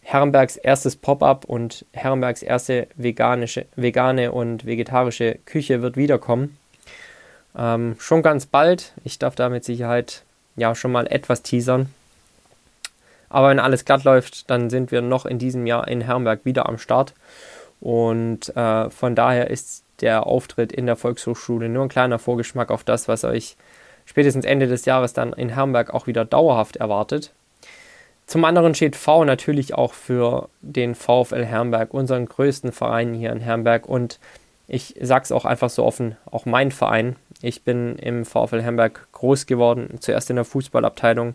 Herrenbergs 0.00 0.56
erstes 0.56 0.96
Pop-up 0.96 1.44
und 1.44 1.84
Herrenbergs 1.92 2.42
erste 2.42 2.86
veganische, 2.96 3.66
vegane 3.76 4.32
und 4.32 4.64
vegetarische 4.64 5.38
Küche 5.44 5.82
wird 5.82 5.98
wiederkommen. 5.98 6.56
Ähm, 7.54 7.96
schon 7.98 8.22
ganz 8.22 8.46
bald. 8.46 8.94
Ich 9.04 9.18
darf 9.18 9.34
da 9.34 9.50
mit 9.50 9.64
Sicherheit 9.64 10.22
ja 10.56 10.74
schon 10.74 10.92
mal 10.92 11.06
etwas 11.06 11.42
teasern. 11.42 11.88
Aber 13.28 13.48
wenn 13.48 13.58
alles 13.58 13.84
glatt 13.84 14.04
läuft, 14.04 14.50
dann 14.50 14.68
sind 14.68 14.92
wir 14.92 15.00
noch 15.00 15.24
in 15.24 15.38
diesem 15.38 15.66
Jahr 15.66 15.88
in 15.88 16.02
Herrenberg 16.02 16.44
wieder 16.44 16.68
am 16.68 16.78
Start. 16.78 17.14
Und 17.80 18.54
äh, 18.54 18.90
von 18.90 19.14
daher 19.14 19.50
ist 19.50 19.84
der 20.02 20.26
Auftritt 20.26 20.72
in 20.72 20.86
der 20.86 20.96
Volkshochschule 20.96 21.68
nur 21.68 21.84
ein 21.84 21.88
kleiner 21.88 22.18
Vorgeschmack 22.18 22.70
auf 22.70 22.84
das, 22.84 23.08
was 23.08 23.24
euch 23.24 23.56
spätestens 24.04 24.44
Ende 24.44 24.66
des 24.66 24.84
Jahres 24.84 25.14
dann 25.14 25.32
in 25.32 25.48
Herrenberg 25.48 25.94
auch 25.94 26.06
wieder 26.06 26.24
dauerhaft 26.24 26.76
erwartet. 26.76 27.32
Zum 28.26 28.44
anderen 28.44 28.74
steht 28.74 28.96
V 28.96 29.24
natürlich 29.24 29.74
auch 29.74 29.94
für 29.94 30.48
den 30.60 30.94
VfL 30.94 31.44
Herrenberg, 31.44 31.92
unseren 31.92 32.26
größten 32.26 32.72
Verein 32.72 33.14
hier 33.14 33.32
in 33.32 33.40
Herrenberg. 33.40 33.88
Und 33.88 34.18
ich 34.68 34.94
sage 35.00 35.24
es 35.24 35.32
auch 35.32 35.44
einfach 35.44 35.70
so 35.70 35.84
offen, 35.84 36.16
auch 36.30 36.46
mein 36.46 36.70
Verein. 36.70 37.16
Ich 37.42 37.62
bin 37.62 37.96
im 37.96 38.24
VfL 38.24 38.62
Herrenberg 38.62 39.08
groß 39.12 39.46
geworden, 39.46 39.98
zuerst 40.00 40.30
in 40.30 40.36
der 40.36 40.44
Fußballabteilung. 40.44 41.34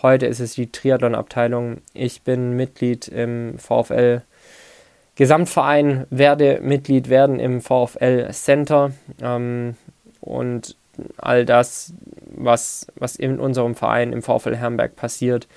Heute 0.00 0.26
ist 0.26 0.40
es 0.40 0.54
die 0.54 0.70
Triathlon-Abteilung. 0.70 1.78
Ich 1.92 2.22
bin 2.22 2.56
Mitglied 2.56 3.08
im 3.08 3.58
VfL 3.58 4.22
Gesamtverein, 5.16 6.06
werde 6.08 6.60
Mitglied 6.62 7.10
werden 7.10 7.40
im 7.40 7.60
VfL 7.60 8.30
Center. 8.30 8.92
Ähm, 9.20 9.76
und 10.20 10.76
all 11.18 11.44
das, 11.44 11.92
was, 12.30 12.86
was 12.94 13.16
in 13.16 13.40
unserem 13.40 13.74
Verein 13.74 14.12
im 14.12 14.22
VfL 14.22 14.56
Herrenberg 14.56 14.96
passiert, 14.96 15.48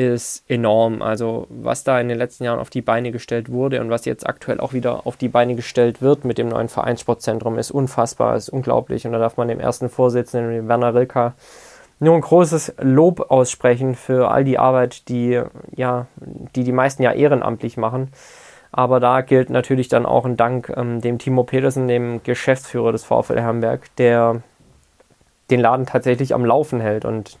ist 0.00 0.44
enorm. 0.48 1.02
Also 1.02 1.46
was 1.50 1.84
da 1.84 2.00
in 2.00 2.08
den 2.08 2.16
letzten 2.16 2.44
Jahren 2.44 2.58
auf 2.58 2.70
die 2.70 2.80
Beine 2.80 3.12
gestellt 3.12 3.50
wurde 3.50 3.80
und 3.80 3.90
was 3.90 4.06
jetzt 4.06 4.26
aktuell 4.26 4.58
auch 4.58 4.72
wieder 4.72 5.06
auf 5.06 5.16
die 5.16 5.28
Beine 5.28 5.54
gestellt 5.54 6.00
wird 6.00 6.24
mit 6.24 6.38
dem 6.38 6.48
neuen 6.48 6.68
Vereinssportzentrum, 6.68 7.58
ist 7.58 7.70
unfassbar, 7.70 8.36
ist 8.36 8.48
unglaublich. 8.48 9.06
Und 9.06 9.12
da 9.12 9.18
darf 9.18 9.36
man 9.36 9.48
dem 9.48 9.60
ersten 9.60 9.90
Vorsitzenden, 9.90 10.68
Werner 10.68 10.94
Rilka, 10.94 11.34
nur 11.98 12.14
ein 12.14 12.22
großes 12.22 12.76
Lob 12.80 13.30
aussprechen 13.30 13.94
für 13.94 14.30
all 14.30 14.42
die 14.42 14.58
Arbeit, 14.58 15.08
die 15.10 15.42
ja, 15.76 16.06
die, 16.56 16.64
die 16.64 16.72
meisten 16.72 17.02
ja 17.02 17.12
ehrenamtlich 17.12 17.76
machen. 17.76 18.10
Aber 18.72 19.00
da 19.00 19.20
gilt 19.20 19.50
natürlich 19.50 19.88
dann 19.88 20.06
auch 20.06 20.24
ein 20.24 20.38
Dank 20.38 20.72
ähm, 20.74 21.02
dem 21.02 21.18
Timo 21.18 21.44
Petersen, 21.44 21.88
dem 21.88 22.22
Geschäftsführer 22.22 22.92
des 22.92 23.04
VfL 23.04 23.42
Hamburg, 23.42 23.82
der 23.98 24.42
den 25.50 25.60
Laden 25.60 25.84
tatsächlich 25.84 26.32
am 26.32 26.44
Laufen 26.44 26.80
hält 26.80 27.04
und 27.04 27.38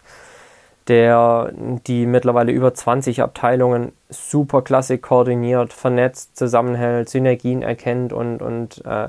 der 0.88 1.52
die 1.86 2.06
mittlerweile 2.06 2.52
über 2.52 2.74
20 2.74 3.22
Abteilungen 3.22 3.92
super 4.08 4.62
klasse 4.62 4.98
koordiniert, 4.98 5.72
vernetzt, 5.72 6.36
zusammenhält, 6.36 7.08
Synergien 7.08 7.62
erkennt 7.62 8.12
und, 8.12 8.42
und 8.42 8.84
äh, 8.84 9.08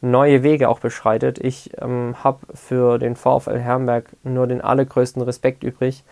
neue 0.00 0.42
Wege 0.42 0.68
auch 0.68 0.80
beschreitet. 0.80 1.38
Ich 1.38 1.70
ähm, 1.80 2.16
habe 2.22 2.40
für 2.54 2.98
den 2.98 3.16
VfL 3.16 3.58
Herrenberg 3.58 4.06
nur 4.24 4.46
den 4.46 4.60
allergrößten 4.60 5.22
Respekt 5.22 5.62
übrig 5.62 6.04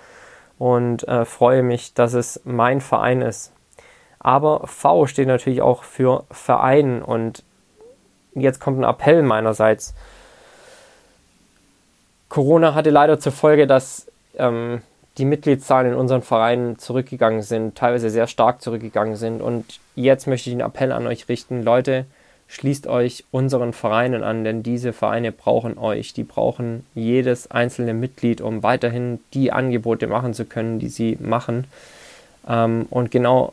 und 0.58 1.06
äh, 1.08 1.24
freue 1.24 1.62
mich, 1.62 1.94
dass 1.94 2.14
es 2.14 2.40
mein 2.44 2.80
Verein 2.80 3.20
ist. 3.20 3.52
Aber 4.20 4.66
V 4.66 5.06
steht 5.06 5.26
natürlich 5.26 5.62
auch 5.62 5.82
für 5.82 6.24
Verein 6.30 7.02
und 7.02 7.42
jetzt 8.34 8.60
kommt 8.60 8.78
ein 8.78 8.88
Appell 8.88 9.22
meinerseits. 9.22 9.94
Corona 12.28 12.74
hatte 12.74 12.90
leider 12.90 13.18
zur 13.18 13.32
Folge, 13.32 13.66
dass 13.66 14.06
ähm, 14.36 14.82
die 15.20 15.26
Mitgliedszahlen 15.26 15.92
in 15.92 15.98
unseren 15.98 16.22
Vereinen 16.22 16.78
zurückgegangen 16.78 17.42
sind, 17.42 17.76
teilweise 17.76 18.10
sehr 18.10 18.26
stark 18.26 18.62
zurückgegangen 18.62 19.16
sind. 19.16 19.42
Und 19.42 19.78
jetzt 19.94 20.26
möchte 20.26 20.50
ich 20.50 20.54
einen 20.54 20.66
Appell 20.66 20.92
an 20.92 21.06
euch 21.06 21.28
richten. 21.28 21.62
Leute, 21.62 22.06
schließt 22.48 22.86
euch 22.88 23.24
unseren 23.30 23.72
Vereinen 23.72 24.24
an, 24.24 24.42
denn 24.42 24.62
diese 24.62 24.92
Vereine 24.92 25.30
brauchen 25.30 25.78
euch. 25.78 26.14
Die 26.14 26.24
brauchen 26.24 26.84
jedes 26.94 27.50
einzelne 27.50 27.94
Mitglied, 27.94 28.40
um 28.40 28.62
weiterhin 28.62 29.20
die 29.34 29.52
Angebote 29.52 30.08
machen 30.08 30.34
zu 30.34 30.46
können, 30.46 30.78
die 30.78 30.88
sie 30.88 31.16
machen. 31.20 31.64
Ähm, 32.48 32.86
und 32.90 33.10
genau 33.10 33.52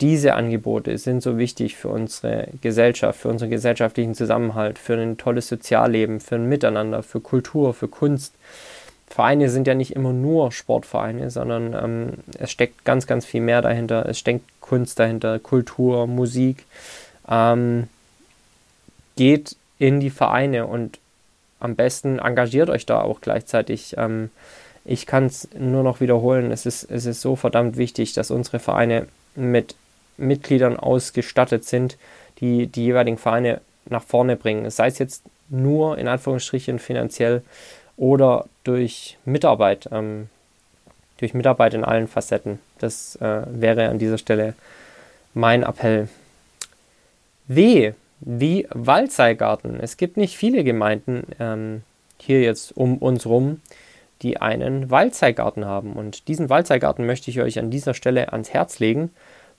diese 0.00 0.34
Angebote 0.34 0.98
sind 0.98 1.22
so 1.22 1.38
wichtig 1.38 1.76
für 1.76 1.88
unsere 1.88 2.48
Gesellschaft, 2.60 3.20
für 3.20 3.28
unseren 3.28 3.50
gesellschaftlichen 3.50 4.14
Zusammenhalt, 4.14 4.78
für 4.78 4.94
ein 4.94 5.16
tolles 5.16 5.48
Sozialleben, 5.48 6.18
für 6.18 6.34
ein 6.34 6.48
Miteinander, 6.48 7.02
für 7.02 7.20
Kultur, 7.20 7.74
für 7.74 7.88
Kunst. 7.88 8.34
Vereine 9.14 9.48
sind 9.48 9.68
ja 9.68 9.76
nicht 9.76 9.94
immer 9.94 10.12
nur 10.12 10.50
Sportvereine, 10.50 11.30
sondern 11.30 11.72
ähm, 11.72 12.12
es 12.36 12.50
steckt 12.50 12.84
ganz, 12.84 13.06
ganz 13.06 13.24
viel 13.24 13.42
mehr 13.42 13.62
dahinter. 13.62 14.08
Es 14.08 14.18
steckt 14.18 14.42
Kunst 14.60 14.98
dahinter, 14.98 15.38
Kultur, 15.38 16.08
Musik. 16.08 16.64
Ähm, 17.28 17.86
geht 19.14 19.54
in 19.78 20.00
die 20.00 20.10
Vereine 20.10 20.66
und 20.66 20.98
am 21.60 21.76
besten 21.76 22.18
engagiert 22.18 22.68
euch 22.70 22.86
da 22.86 23.02
auch 23.02 23.20
gleichzeitig. 23.20 23.94
Ähm, 23.98 24.30
ich 24.84 25.06
kann 25.06 25.26
es 25.26 25.48
nur 25.56 25.84
noch 25.84 26.00
wiederholen, 26.00 26.50
es 26.50 26.66
ist, 26.66 26.82
es 26.90 27.06
ist 27.06 27.20
so 27.20 27.36
verdammt 27.36 27.76
wichtig, 27.76 28.14
dass 28.14 28.32
unsere 28.32 28.58
Vereine 28.58 29.06
mit 29.36 29.76
Mitgliedern 30.16 30.76
ausgestattet 30.76 31.64
sind, 31.64 31.98
die 32.40 32.66
die 32.66 32.86
jeweiligen 32.86 33.18
Vereine 33.18 33.60
nach 33.86 34.02
vorne 34.02 34.34
bringen. 34.34 34.68
Sei 34.70 34.88
es 34.88 34.98
jetzt 34.98 35.22
nur 35.50 35.98
in 35.98 36.08
Anführungsstrichen 36.08 36.80
finanziell 36.80 37.42
oder 37.96 38.46
durch 38.64 39.18
Mitarbeit, 39.24 39.88
ähm, 39.92 40.28
durch 41.18 41.34
Mitarbeit 41.34 41.74
in 41.74 41.84
allen 41.84 42.08
Facetten. 42.08 42.58
Das 42.78 43.16
äh, 43.16 43.42
wäre 43.48 43.88
an 43.88 43.98
dieser 43.98 44.18
Stelle 44.18 44.54
mein 45.32 45.62
Appell. 45.62 46.08
W 47.46 47.92
wie 48.20 48.66
Waldseigarten. 48.70 49.78
Es 49.80 49.96
gibt 49.96 50.16
nicht 50.16 50.36
viele 50.36 50.64
Gemeinden 50.64 51.24
ähm, 51.38 51.82
hier 52.18 52.40
jetzt 52.40 52.76
um 52.76 52.98
uns 52.98 53.26
rum, 53.26 53.60
die 54.22 54.38
einen 54.40 54.90
Waldseigarten 54.90 55.66
haben. 55.66 55.92
Und 55.92 56.28
diesen 56.28 56.48
Waldseigarten 56.48 57.04
möchte 57.04 57.30
ich 57.30 57.40
euch 57.40 57.58
an 57.58 57.70
dieser 57.70 57.92
Stelle 57.92 58.32
ans 58.32 58.50
Herz 58.50 58.78
legen. 58.78 59.10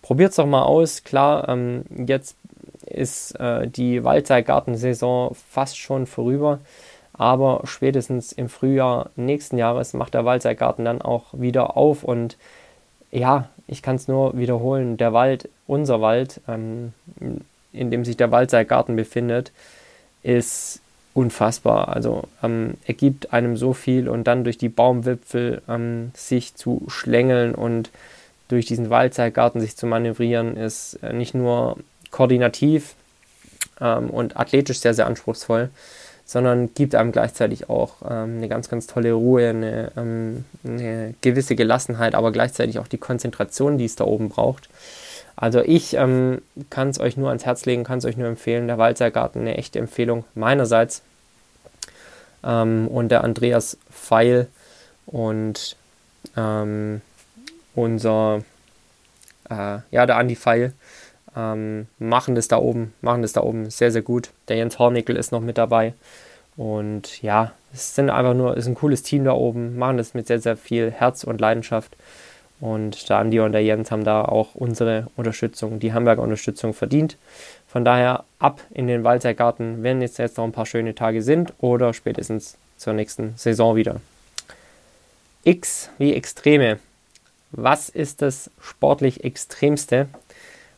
Probiert 0.02 0.32
es 0.32 0.38
doch 0.38 0.48
mal 0.48 0.63
aus. 0.63 1.04
Klar, 1.04 1.48
ähm, 1.48 1.84
jetzt 2.08 2.38
ist 2.86 3.39
äh, 3.39 3.67
die 3.67 4.04
Waldseigartensaison 4.04 5.36
fast 5.50 5.78
schon 5.78 6.08
vorüber. 6.08 6.60
Aber 7.17 7.62
spätestens 7.65 8.32
im 8.32 8.49
Frühjahr 8.49 9.10
nächsten 9.15 9.58
Jahres 9.58 9.93
macht 9.93 10.13
der 10.13 10.25
Waldseigarten 10.25 10.86
dann 10.86 11.01
auch 11.01 11.25
wieder 11.32 11.78
auf. 11.78 12.04
Und 12.04 12.38
ja, 13.12 13.49
ich 13.67 13.82
kann 13.82 13.95
es 13.95 14.08
nur 14.08 14.38
wiederholen, 14.38 14.97
der 14.97 15.13
Wald, 15.13 15.49
unser 15.67 16.01
Wald, 16.01 16.41
ähm, 16.47 16.93
in 17.71 17.91
dem 17.91 18.06
sich 18.06 18.17
der 18.17 18.32
Waldseigarten 18.32 18.95
befindet, 18.95 19.51
ist 20.23 20.82
unfassbar. 21.13 21.88
Also 21.89 22.25
ähm, 22.43 22.75
er 22.86 22.93
gibt 22.93 23.32
einem 23.32 23.56
so 23.56 23.73
viel 23.73 24.10
und 24.10 24.25
dann 24.25 24.43
durch 24.43 24.58
die 24.58 24.69
Baumwipfel 24.69 25.62
ähm, 25.67 26.12
sich 26.13 26.56
zu 26.56 26.84
schlängeln 26.88 27.56
und 27.56 27.89
durch 28.49 28.65
diesen 28.65 28.89
Waldseigarten 28.89 29.62
sich 29.62 29.78
zu 29.78 29.88
manövrieren, 29.88 30.58
ist 30.58 30.95
äh, 31.01 31.13
nicht 31.13 31.34
nur 31.34 31.78
koordinativ 32.12 32.95
ähm, 33.80 34.10
und 34.10 34.38
athletisch 34.38 34.80
sehr, 34.80 34.93
sehr 34.93 35.08
anspruchsvoll, 35.08 35.69
sondern 36.25 36.73
gibt 36.73 36.95
einem 36.95 37.11
gleichzeitig 37.11 37.69
auch 37.69 38.01
ähm, 38.03 38.38
eine 38.38 38.49
ganz, 38.49 38.67
ganz 38.67 38.88
tolle 38.88 39.13
Ruhe, 39.13 39.49
eine, 39.49 39.91
ähm, 39.95 40.45
eine 40.63 41.13
gewisse 41.21 41.55
Gelassenheit, 41.55 42.15
aber 42.15 42.31
gleichzeitig 42.31 42.79
auch 42.79 42.88
die 42.88 42.97
Konzentration, 42.97 43.77
die 43.77 43.85
es 43.85 43.95
da 43.95 44.05
oben 44.05 44.29
braucht. 44.29 44.69
Also 45.35 45.61
ich 45.61 45.93
ähm, 45.95 46.41
kann 46.69 46.89
es 46.89 46.99
euch 46.99 47.15
nur 47.17 47.29
ans 47.29 47.45
Herz 47.45 47.65
legen, 47.65 47.83
kann 47.83 47.99
es 47.99 48.05
euch 48.05 48.17
nur 48.17 48.27
empfehlen. 48.27 48.67
Der 48.67 48.77
Walzergarten, 48.77 49.41
eine 49.41 49.57
echte 49.57 49.79
Empfehlung 49.79 50.23
meinerseits. 50.33 51.01
Ähm, 52.43 52.88
und 52.88 53.09
der 53.09 53.23
Andreas 53.23 53.77
Pfeil 53.91 54.47
und 55.05 55.75
ähm, 56.35 57.01
unser, 57.75 58.43
äh, 59.49 59.79
ja, 59.91 60.05
der 60.05 60.17
Andi 60.17 60.35
Pfeil 60.35 60.73
ähm, 61.36 61.88
machen 62.00 62.36
das 62.36 62.48
da 62.48 62.58
oben, 62.58 62.93
machen 63.02 63.21
das 63.21 63.34
da 63.34 63.41
oben 63.41 63.69
sehr, 63.69 63.91
sehr 63.91 64.02
gut. 64.02 64.30
Der 64.48 64.58
Jens 64.58 64.80
Hornickel 64.80 65.15
ist 65.15 65.32
noch 65.32 65.41
mit 65.41 65.58
dabei. 65.58 65.93
Und 66.58 67.21
ja, 67.21 67.52
es 67.74 67.95
sind 67.95 68.10
einfach 68.10 68.34
nur, 68.34 68.56
ist 68.56 68.67
ein 68.67 68.76
cooles 68.76 69.04
Team 69.04 69.26
da 69.26 69.34
oben, 69.34 69.78
machen 69.78 69.98
das 69.98 70.13
mit 70.13 70.28
sehr, 70.28 70.39
sehr 70.39 70.56
viel 70.56 70.91
Herz 70.91 71.24
und 71.24 71.41
Leidenschaft. 71.41 71.95
Und 72.62 73.10
der 73.10 73.17
Andi 73.17 73.41
und 73.41 73.52
der 73.52 73.63
Jens 73.63 73.91
haben 73.91 74.06
da 74.06 74.24
auch 74.24 74.56
unsere 74.56 75.08
Unterstützung, 75.17 75.80
die 75.80 75.93
Hamburger 75.93 76.21
Unterstützung 76.21 76.74
verdient. 76.74 77.17
Von 77.67 77.84
daher 77.84 78.24
ab 78.39 78.62
in 78.74 78.88
den 78.88 79.04
Waldseilgarten, 79.04 79.84
wenn 79.84 80.02
jetzt, 80.02 80.17
jetzt 80.17 80.38
noch 80.38 80.45
ein 80.45 80.54
paar 80.54 80.65
schöne 80.65 80.95
Tage 80.95 81.21
sind 81.21 81.52
oder 81.60 81.93
spätestens 81.93 82.56
zur 82.78 82.93
nächsten 82.93 83.34
Saison 83.36 83.76
wieder. 83.76 84.00
X 85.43 85.89
wie 85.98 86.13
Extreme. 86.13 86.80
Was 87.52 87.89
ist 87.89 88.21
das 88.21 88.50
sportlich 88.62 89.24
Extremste, 89.26 90.08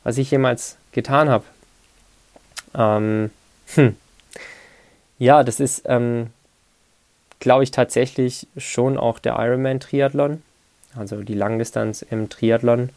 was 0.07 0.17
ich 0.17 0.31
jemals 0.31 0.77
getan 0.93 1.29
habe? 1.29 1.43
Ähm, 2.73 3.29
hm. 3.75 3.97
Ja, 5.19 5.43
das 5.43 5.59
ist, 5.59 5.83
ähm, 5.85 6.27
glaube 7.39 7.63
ich, 7.63 7.71
tatsächlich 7.71 8.47
schon 8.55 8.97
auch 8.97 9.19
der 9.19 9.37
Ironman 9.39 9.79
Triathlon 9.79 10.41
also 10.95 11.21
die 11.21 11.33
Langdistanz 11.33 12.01
im 12.01 12.29
Triathlon 12.29 12.89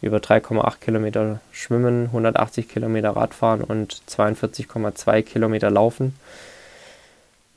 über 0.00 0.18
3,8 0.18 0.80
Kilometer 0.80 1.40
Schwimmen, 1.50 2.06
180 2.06 2.68
Kilometer 2.68 3.10
Radfahren 3.10 3.62
und 3.62 4.02
42,2 4.08 5.22
Kilometer 5.22 5.70
Laufen. 5.70 6.14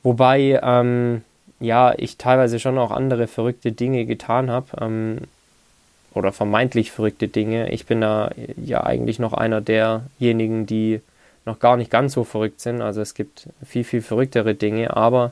Wobei 0.02 0.58
ähm, 0.62 1.22
ja 1.60 1.94
ich 1.96 2.16
teilweise 2.16 2.58
schon 2.58 2.78
auch 2.78 2.90
andere 2.90 3.26
verrückte 3.28 3.72
Dinge 3.72 4.06
getan 4.06 4.50
habe 4.50 4.66
ähm, 4.80 5.18
oder 6.14 6.32
vermeintlich 6.32 6.92
verrückte 6.92 7.28
Dinge. 7.28 7.70
Ich 7.70 7.86
bin 7.86 8.00
da 8.00 8.30
ja 8.56 8.84
eigentlich 8.84 9.18
noch 9.18 9.32
einer 9.32 9.60
derjenigen, 9.60 10.66
die 10.66 11.00
noch 11.44 11.58
gar 11.58 11.76
nicht 11.76 11.90
ganz 11.90 12.12
so 12.12 12.24
verrückt 12.24 12.60
sind. 12.60 12.82
Also 12.82 13.00
es 13.00 13.14
gibt 13.14 13.48
viel, 13.64 13.84
viel 13.84 14.02
verrücktere 14.02 14.54
Dinge, 14.54 14.96
aber 14.96 15.30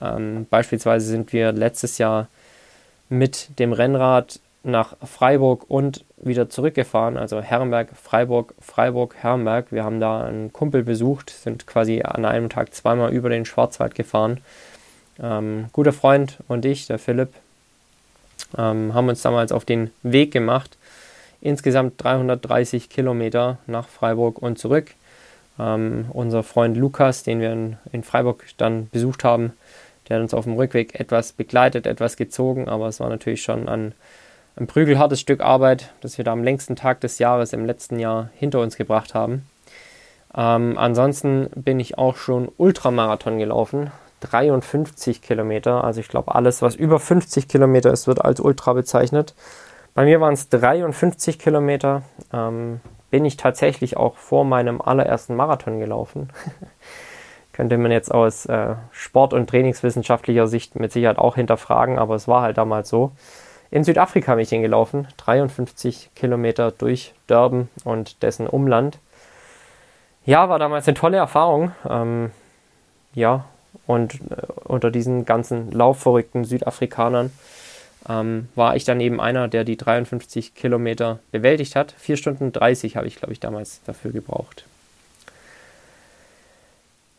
ähm, 0.00 0.46
beispielsweise 0.50 1.06
sind 1.06 1.32
wir 1.32 1.52
letztes 1.52 1.98
Jahr 1.98 2.28
mit 3.08 3.58
dem 3.58 3.72
Rennrad 3.72 4.40
nach 4.62 4.96
Freiburg 5.02 5.64
und 5.68 6.04
wieder 6.18 6.50
zurückgefahren, 6.50 7.16
also 7.16 7.40
Herrenberg, 7.40 7.88
Freiburg, 7.94 8.54
Freiburg, 8.60 9.14
Herrenberg. 9.16 9.72
Wir 9.72 9.84
haben 9.84 10.00
da 10.00 10.24
einen 10.24 10.52
Kumpel 10.52 10.82
besucht, 10.82 11.30
sind 11.30 11.66
quasi 11.66 12.02
an 12.02 12.24
einem 12.24 12.48
Tag 12.48 12.74
zweimal 12.74 13.12
über 13.12 13.30
den 13.30 13.44
Schwarzwald 13.44 13.94
gefahren. 13.94 14.40
Ähm, 15.20 15.66
guter 15.72 15.92
Freund 15.92 16.38
und 16.48 16.64
ich, 16.64 16.86
der 16.86 16.98
Philipp, 16.98 17.30
ähm, 18.56 18.94
haben 18.94 19.08
uns 19.08 19.22
damals 19.22 19.52
auf 19.52 19.64
den 19.64 19.90
Weg 20.02 20.32
gemacht. 20.32 20.76
Insgesamt 21.40 22.02
330 22.02 22.88
Kilometer 22.88 23.58
nach 23.66 23.88
Freiburg 23.88 24.38
und 24.38 24.58
zurück. 24.58 24.92
Ähm, 25.58 26.06
unser 26.12 26.42
Freund 26.42 26.76
Lukas, 26.76 27.22
den 27.22 27.40
wir 27.40 27.52
in, 27.52 27.76
in 27.92 28.02
Freiburg 28.02 28.44
dann 28.56 28.88
besucht 28.90 29.24
haben, 29.24 29.52
der 30.08 30.16
hat 30.16 30.22
uns 30.22 30.34
auf 30.34 30.44
dem 30.44 30.54
Rückweg 30.54 30.98
etwas 30.98 31.32
begleitet, 31.32 31.86
etwas 31.86 32.16
gezogen, 32.16 32.68
aber 32.68 32.88
es 32.88 33.00
war 33.00 33.08
natürlich 33.08 33.42
schon 33.42 33.68
ein, 33.68 33.92
ein 34.56 34.66
prügelhartes 34.66 35.20
Stück 35.20 35.40
Arbeit, 35.40 35.90
das 36.00 36.16
wir 36.16 36.24
da 36.24 36.32
am 36.32 36.44
längsten 36.44 36.76
Tag 36.76 37.00
des 37.00 37.18
Jahres 37.18 37.52
im 37.52 37.66
letzten 37.66 37.98
Jahr 37.98 38.30
hinter 38.34 38.60
uns 38.60 38.76
gebracht 38.76 39.14
haben. 39.14 39.46
Ähm, 40.34 40.76
ansonsten 40.78 41.48
bin 41.54 41.78
ich 41.80 41.98
auch 41.98 42.16
schon 42.16 42.50
Ultramarathon 42.56 43.38
gelaufen, 43.38 43.90
53 44.20 45.22
Kilometer. 45.22 45.84
Also 45.84 46.00
ich 46.00 46.08
glaube, 46.08 46.34
alles, 46.34 46.62
was 46.62 46.74
über 46.74 46.98
50 46.98 47.48
Kilometer 47.48 47.92
ist, 47.92 48.06
wird 48.06 48.24
als 48.24 48.40
Ultra 48.40 48.72
bezeichnet. 48.72 49.34
Bei 49.94 50.04
mir 50.04 50.20
waren 50.20 50.34
es 50.34 50.48
53 50.48 51.38
Kilometer. 51.38 52.02
Ähm, 52.32 52.80
bin 53.10 53.24
ich 53.24 53.36
tatsächlich 53.36 53.96
auch 53.96 54.16
vor 54.16 54.44
meinem 54.44 54.80
allerersten 54.80 55.34
Marathon 55.34 55.80
gelaufen. 55.80 56.28
könnte 57.58 57.76
man 57.76 57.90
jetzt 57.90 58.14
aus 58.14 58.46
äh, 58.46 58.76
Sport- 58.92 59.32
und 59.32 59.50
Trainingswissenschaftlicher 59.50 60.46
Sicht 60.46 60.78
mit 60.78 60.92
Sicherheit 60.92 61.18
auch 61.18 61.34
hinterfragen, 61.34 61.98
aber 61.98 62.14
es 62.14 62.28
war 62.28 62.42
halt 62.42 62.56
damals 62.56 62.88
so. 62.88 63.10
In 63.72 63.82
Südafrika 63.82 64.36
bin 64.36 64.44
ich 64.44 64.50
hingelaufen, 64.50 65.08
53 65.16 66.10
Kilometer 66.14 66.70
durch 66.70 67.14
Durban 67.26 67.68
und 67.82 68.22
dessen 68.22 68.46
Umland. 68.46 69.00
Ja, 70.24 70.48
war 70.48 70.60
damals 70.60 70.86
eine 70.86 70.94
tolle 70.94 71.16
Erfahrung. 71.16 71.72
Ähm, 71.90 72.30
ja, 73.12 73.44
und 73.88 74.14
äh, 74.30 74.36
unter 74.64 74.90
diesen 74.90 75.24
ganzen 75.24 75.72
laufverrückten 75.72 76.44
Südafrikanern 76.44 77.32
ähm, 78.06 78.48
war 78.54 78.76
ich 78.76 78.84
dann 78.84 79.00
eben 79.00 79.18
einer, 79.18 79.48
der 79.48 79.64
die 79.64 79.78
53 79.78 80.54
Kilometer 80.54 81.20
bewältigt 81.32 81.74
hat. 81.74 81.94
4 81.98 82.18
Stunden 82.18 82.52
30 82.52 82.96
habe 82.96 83.06
ich, 83.06 83.16
glaube 83.16 83.32
ich, 83.32 83.40
damals 83.40 83.80
dafür 83.86 84.12
gebraucht. 84.12 84.66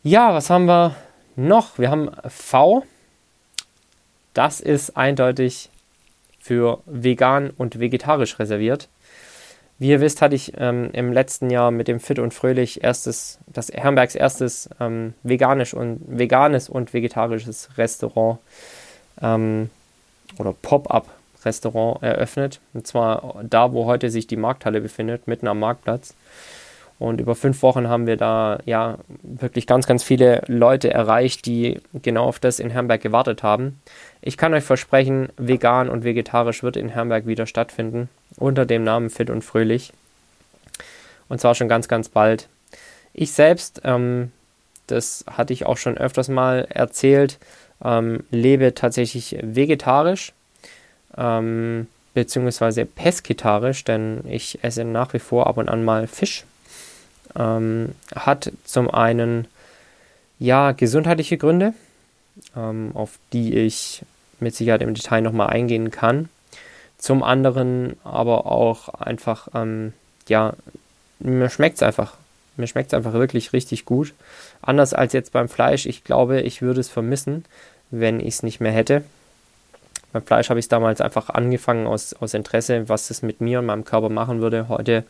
Ja, 0.04 0.32
was 0.32 0.48
haben 0.48 0.66
wir 0.66 0.94
noch? 1.34 1.76
Wir 1.76 1.90
haben 1.90 2.08
V. 2.28 2.86
Das 4.32 4.60
ist 4.60 4.96
eindeutig 4.96 5.70
für 6.38 6.78
vegan 6.86 7.50
und 7.50 7.80
vegetarisch 7.80 8.38
reserviert. 8.38 8.88
Wie 9.80 9.88
ihr 9.88 10.02
wisst, 10.02 10.20
hatte 10.20 10.34
ich 10.34 10.52
ähm, 10.58 10.90
im 10.92 11.10
letzten 11.10 11.48
Jahr 11.48 11.70
mit 11.70 11.88
dem 11.88 12.00
Fit 12.00 12.18
und 12.18 12.34
Fröhlich 12.34 12.84
erstes, 12.84 13.38
das 13.46 13.70
Herrenbergs 13.70 14.14
erstes 14.14 14.68
ähm, 14.78 15.14
veganisch 15.22 15.72
und, 15.72 16.02
veganes 16.06 16.68
und 16.68 16.92
vegetarisches 16.92 17.70
Restaurant 17.78 18.40
ähm, 19.22 19.70
oder 20.38 20.52
Pop-up-Restaurant 20.52 22.02
eröffnet. 22.02 22.60
Und 22.74 22.86
zwar 22.86 23.42
da, 23.42 23.72
wo 23.72 23.86
heute 23.86 24.10
sich 24.10 24.26
die 24.26 24.36
Markthalle 24.36 24.82
befindet, 24.82 25.26
mitten 25.26 25.48
am 25.48 25.60
Marktplatz. 25.60 26.14
Und 26.98 27.18
über 27.18 27.34
fünf 27.34 27.62
Wochen 27.62 27.88
haben 27.88 28.06
wir 28.06 28.18
da 28.18 28.58
ja 28.66 28.98
wirklich 29.22 29.66
ganz, 29.66 29.86
ganz 29.86 30.02
viele 30.02 30.42
Leute 30.46 30.92
erreicht, 30.92 31.46
die 31.46 31.80
genau 31.94 32.26
auf 32.26 32.38
das 32.38 32.60
in 32.60 32.68
Herrenberg 32.68 33.00
gewartet 33.00 33.42
haben. 33.42 33.80
Ich 34.20 34.36
kann 34.36 34.52
euch 34.52 34.64
versprechen, 34.64 35.30
vegan 35.38 35.88
und 35.88 36.04
vegetarisch 36.04 36.62
wird 36.62 36.76
in 36.76 36.90
Herrenberg 36.90 37.24
wieder 37.24 37.46
stattfinden, 37.46 38.10
unter 38.36 38.66
dem 38.66 38.84
Namen 38.84 39.10
Fit 39.10 39.30
und 39.30 39.42
Fröhlich. 39.42 39.92
Und 41.28 41.40
zwar 41.40 41.54
schon 41.54 41.68
ganz, 41.68 41.88
ganz 41.88 42.08
bald. 42.08 42.48
Ich 43.12 43.32
selbst, 43.32 43.82
ähm, 43.84 44.32
das 44.86 45.24
hatte 45.28 45.52
ich 45.52 45.66
auch 45.66 45.76
schon 45.76 45.96
öfters 45.96 46.28
mal 46.28 46.66
erzählt, 46.70 47.38
ähm, 47.84 48.24
lebe 48.30 48.74
tatsächlich 48.74 49.38
vegetarisch. 49.40 50.32
Ähm, 51.16 51.86
beziehungsweise 52.14 52.86
pesketarisch, 52.86 53.84
denn 53.84 54.24
ich 54.28 54.62
esse 54.62 54.84
nach 54.84 55.12
wie 55.12 55.18
vor 55.18 55.46
ab 55.46 55.56
und 55.56 55.68
an 55.68 55.84
mal 55.84 56.06
Fisch 56.06 56.44
ähm, 57.36 57.94
hat 58.14 58.52
zum 58.64 58.90
einen 58.90 59.46
ja, 60.38 60.72
gesundheitliche 60.72 61.38
Gründe, 61.38 61.74
ähm, 62.56 62.90
auf 62.94 63.18
die 63.32 63.56
ich 63.56 64.02
mit 64.40 64.54
Sicherheit 64.54 64.82
im 64.82 64.94
Detail 64.94 65.20
nochmal 65.20 65.48
eingehen 65.48 65.90
kann. 65.90 66.28
Zum 67.00 67.22
anderen 67.22 67.96
aber 68.04 68.44
auch 68.44 68.90
einfach, 68.90 69.48
ähm, 69.54 69.94
ja, 70.28 70.52
mir 71.18 71.48
schmeckt 71.48 71.76
es 71.76 71.82
einfach. 71.82 72.14
Mir 72.58 72.66
schmeckt 72.66 72.92
es 72.92 72.94
einfach 72.94 73.14
wirklich 73.14 73.54
richtig 73.54 73.86
gut. 73.86 74.12
Anders 74.60 74.92
als 74.92 75.14
jetzt 75.14 75.32
beim 75.32 75.48
Fleisch. 75.48 75.86
Ich 75.86 76.04
glaube, 76.04 76.42
ich 76.42 76.60
würde 76.60 76.80
es 76.80 76.90
vermissen, 76.90 77.46
wenn 77.90 78.20
ich 78.20 78.34
es 78.34 78.42
nicht 78.42 78.60
mehr 78.60 78.72
hätte. 78.72 79.02
Beim 80.12 80.22
Fleisch 80.22 80.50
habe 80.50 80.60
ich 80.60 80.64
es 80.64 80.68
damals 80.68 81.00
einfach 81.00 81.30
angefangen 81.30 81.86
aus, 81.86 82.12
aus 82.12 82.34
Interesse, 82.34 82.90
was 82.90 83.08
es 83.08 83.22
mit 83.22 83.40
mir 83.40 83.60
und 83.60 83.66
meinem 83.66 83.84
Körper 83.84 84.10
machen 84.10 84.42
würde. 84.42 84.68
Heute 84.68 85.04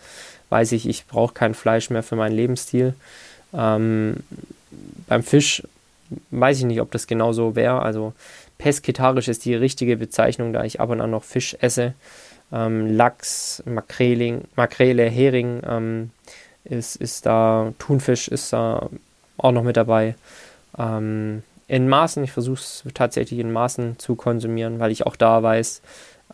weiß 0.50 0.70
ich, 0.72 0.88
ich 0.88 1.08
brauche 1.08 1.34
kein 1.34 1.54
Fleisch 1.54 1.90
mehr 1.90 2.04
für 2.04 2.14
meinen 2.14 2.36
Lebensstil. 2.36 2.94
Ähm, 3.52 4.18
beim 5.08 5.24
Fisch 5.24 5.64
weiß 6.30 6.58
ich 6.58 6.64
nicht, 6.64 6.80
ob 6.80 6.92
das 6.92 7.08
genau 7.08 7.32
so 7.32 7.56
wäre. 7.56 7.82
Also 7.82 8.12
pesketarisch 8.60 9.28
ist 9.28 9.46
die 9.46 9.54
richtige 9.54 9.96
Bezeichnung, 9.96 10.52
da 10.52 10.64
ich 10.64 10.80
ab 10.80 10.90
und 10.90 11.00
an 11.00 11.10
noch 11.10 11.24
Fisch 11.24 11.56
esse. 11.60 11.94
Ähm, 12.52 12.94
Lachs, 12.94 13.62
Makreling, 13.64 14.42
Makrele, 14.54 15.08
Hering 15.08 15.62
ähm, 15.66 16.10
ist, 16.64 16.96
ist 16.96 17.24
da, 17.24 17.72
Thunfisch 17.78 18.28
ist 18.28 18.52
da 18.52 18.90
auch 19.38 19.52
noch 19.52 19.62
mit 19.62 19.78
dabei. 19.78 20.14
Ähm, 20.78 21.42
in 21.68 21.88
Maßen, 21.88 22.22
ich 22.22 22.32
versuche 22.32 22.60
es 22.60 22.84
tatsächlich 22.92 23.40
in 23.40 23.50
Maßen 23.50 23.98
zu 23.98 24.14
konsumieren, 24.14 24.78
weil 24.78 24.90
ich 24.90 25.06
auch 25.06 25.16
da 25.16 25.42
weiß, 25.42 25.80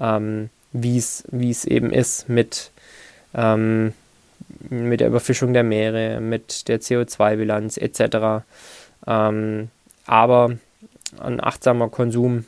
ähm, 0.00 0.50
wie 0.72 0.98
es 0.98 1.64
eben 1.64 1.92
ist 1.92 2.28
mit, 2.28 2.72
ähm, 3.34 3.92
mit 4.68 4.98
der 4.98 5.08
Überfischung 5.08 5.52
der 5.52 5.62
Meere, 5.62 6.20
mit 6.20 6.66
der 6.66 6.80
CO2-Bilanz 6.80 7.76
etc. 7.76 8.44
Ähm, 9.06 9.68
aber 10.06 10.56
ein 11.20 11.42
achtsamer 11.42 11.88
Konsum 11.88 12.44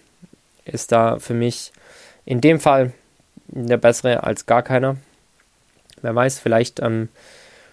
ist 0.64 0.92
da 0.92 1.18
für 1.18 1.34
mich 1.34 1.72
in 2.24 2.40
dem 2.40 2.60
Fall 2.60 2.92
der 3.48 3.78
bessere 3.78 4.22
als 4.22 4.46
gar 4.46 4.62
keiner. 4.62 4.96
Wer 6.02 6.14
weiß, 6.14 6.38
vielleicht 6.38 6.80
ähm, 6.80 7.08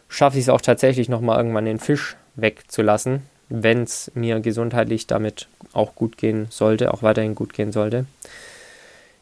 schaffe 0.07 0.37
ich 0.37 0.45
es 0.45 0.49
auch 0.49 0.61
tatsächlich 0.61 1.09
nochmal 1.09 1.37
irgendwann 1.37 1.65
den 1.65 1.79
Fisch 1.79 2.15
wegzulassen, 2.35 3.23
wenn 3.49 3.83
es 3.83 4.11
mir 4.15 4.39
gesundheitlich 4.39 5.07
damit 5.07 5.47
auch 5.73 5.95
gut 5.95 6.17
gehen 6.17 6.47
sollte, 6.49 6.93
auch 6.93 7.03
weiterhin 7.03 7.35
gut 7.35 7.53
gehen 7.53 7.71
sollte. 7.71 8.05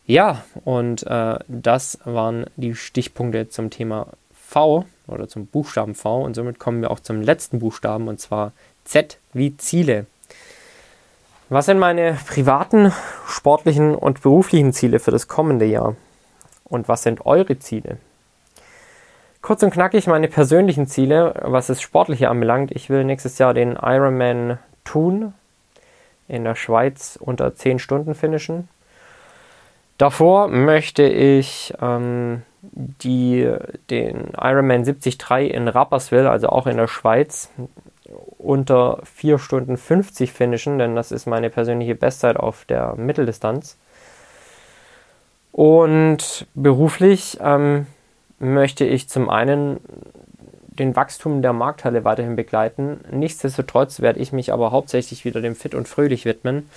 Ja, 0.05 0.43
und 0.65 1.03
äh, 1.07 1.39
das 1.47 1.99
waren 2.03 2.45
die 2.55 2.75
Stichpunkte 2.75 3.49
zum 3.49 3.69
Thema 3.69 4.07
V 4.33 4.85
oder 5.07 5.27
zum 5.27 5.47
Buchstaben 5.47 5.95
V 5.95 6.23
und 6.23 6.35
somit 6.35 6.59
kommen 6.59 6.81
wir 6.81 6.91
auch 6.91 6.99
zum 6.99 7.21
letzten 7.21 7.59
Buchstaben 7.59 8.07
und 8.07 8.19
zwar 8.19 8.51
Z 8.85 9.17
wie 9.33 9.55
Ziele. 9.57 10.05
Was 11.49 11.65
sind 11.65 11.77
meine 11.77 12.17
privaten, 12.25 12.93
sportlichen 13.27 13.95
und 13.95 14.21
beruflichen 14.21 14.71
Ziele 14.71 14.99
für 14.99 15.11
das 15.11 15.27
kommende 15.27 15.65
Jahr? 15.65 15.95
Und 16.63 16.87
was 16.87 17.03
sind 17.03 17.25
eure 17.25 17.59
Ziele? 17.59 17.97
Kurz 19.41 19.61
und 19.61 19.71
knackig 19.71 20.07
meine 20.07 20.29
persönlichen 20.29 20.87
Ziele, 20.87 21.33
was 21.41 21.67
das 21.67 21.81
Sportliche 21.81 22.29
anbelangt. 22.29 22.71
Ich 22.71 22.89
will 22.89 23.03
nächstes 23.03 23.37
Jahr 23.39 23.53
den 23.53 23.73
Ironman 23.73 24.57
tun, 24.85 25.33
in 26.29 26.45
der 26.45 26.55
Schweiz 26.55 27.19
unter 27.19 27.53
10 27.53 27.79
Stunden 27.79 28.15
finishen. 28.15 28.69
Davor 29.97 30.47
möchte 30.47 31.03
ich 31.03 31.73
ähm, 31.81 32.43
die, 32.61 33.53
den 33.89 34.31
Ironman 34.41 34.85
73 34.85 35.53
in 35.53 35.67
Rapperswil, 35.67 36.25
also 36.25 36.47
auch 36.47 36.65
in 36.65 36.77
der 36.77 36.87
Schweiz, 36.87 37.49
unter 38.37 39.01
4 39.03 39.39
Stunden 39.39 39.77
50 39.77 40.31
finishen, 40.31 40.79
denn 40.79 40.95
das 40.95 41.11
ist 41.11 41.25
meine 41.25 41.49
persönliche 41.49 41.95
Bestzeit 41.95 42.37
auf 42.37 42.65
der 42.65 42.95
Mitteldistanz. 42.95 43.77
Und 45.51 46.47
beruflich 46.55 47.37
ähm, 47.41 47.85
möchte 48.39 48.85
ich 48.85 49.07
zum 49.07 49.29
einen 49.29 49.79
den 50.79 50.95
Wachstum 50.95 51.41
der 51.41 51.53
Markthalle 51.53 52.03
weiterhin 52.03 52.35
begleiten. 52.35 53.01
Nichtsdestotrotz 53.11 53.99
werde 53.99 54.19
ich 54.19 54.31
mich 54.31 54.51
aber 54.51 54.71
hauptsächlich 54.71 55.23
wieder 55.23 55.41
dem 55.41 55.55
Fit 55.55 55.75
und 55.75 55.87
Fröhlich 55.87 56.25
widmen, 56.25 56.67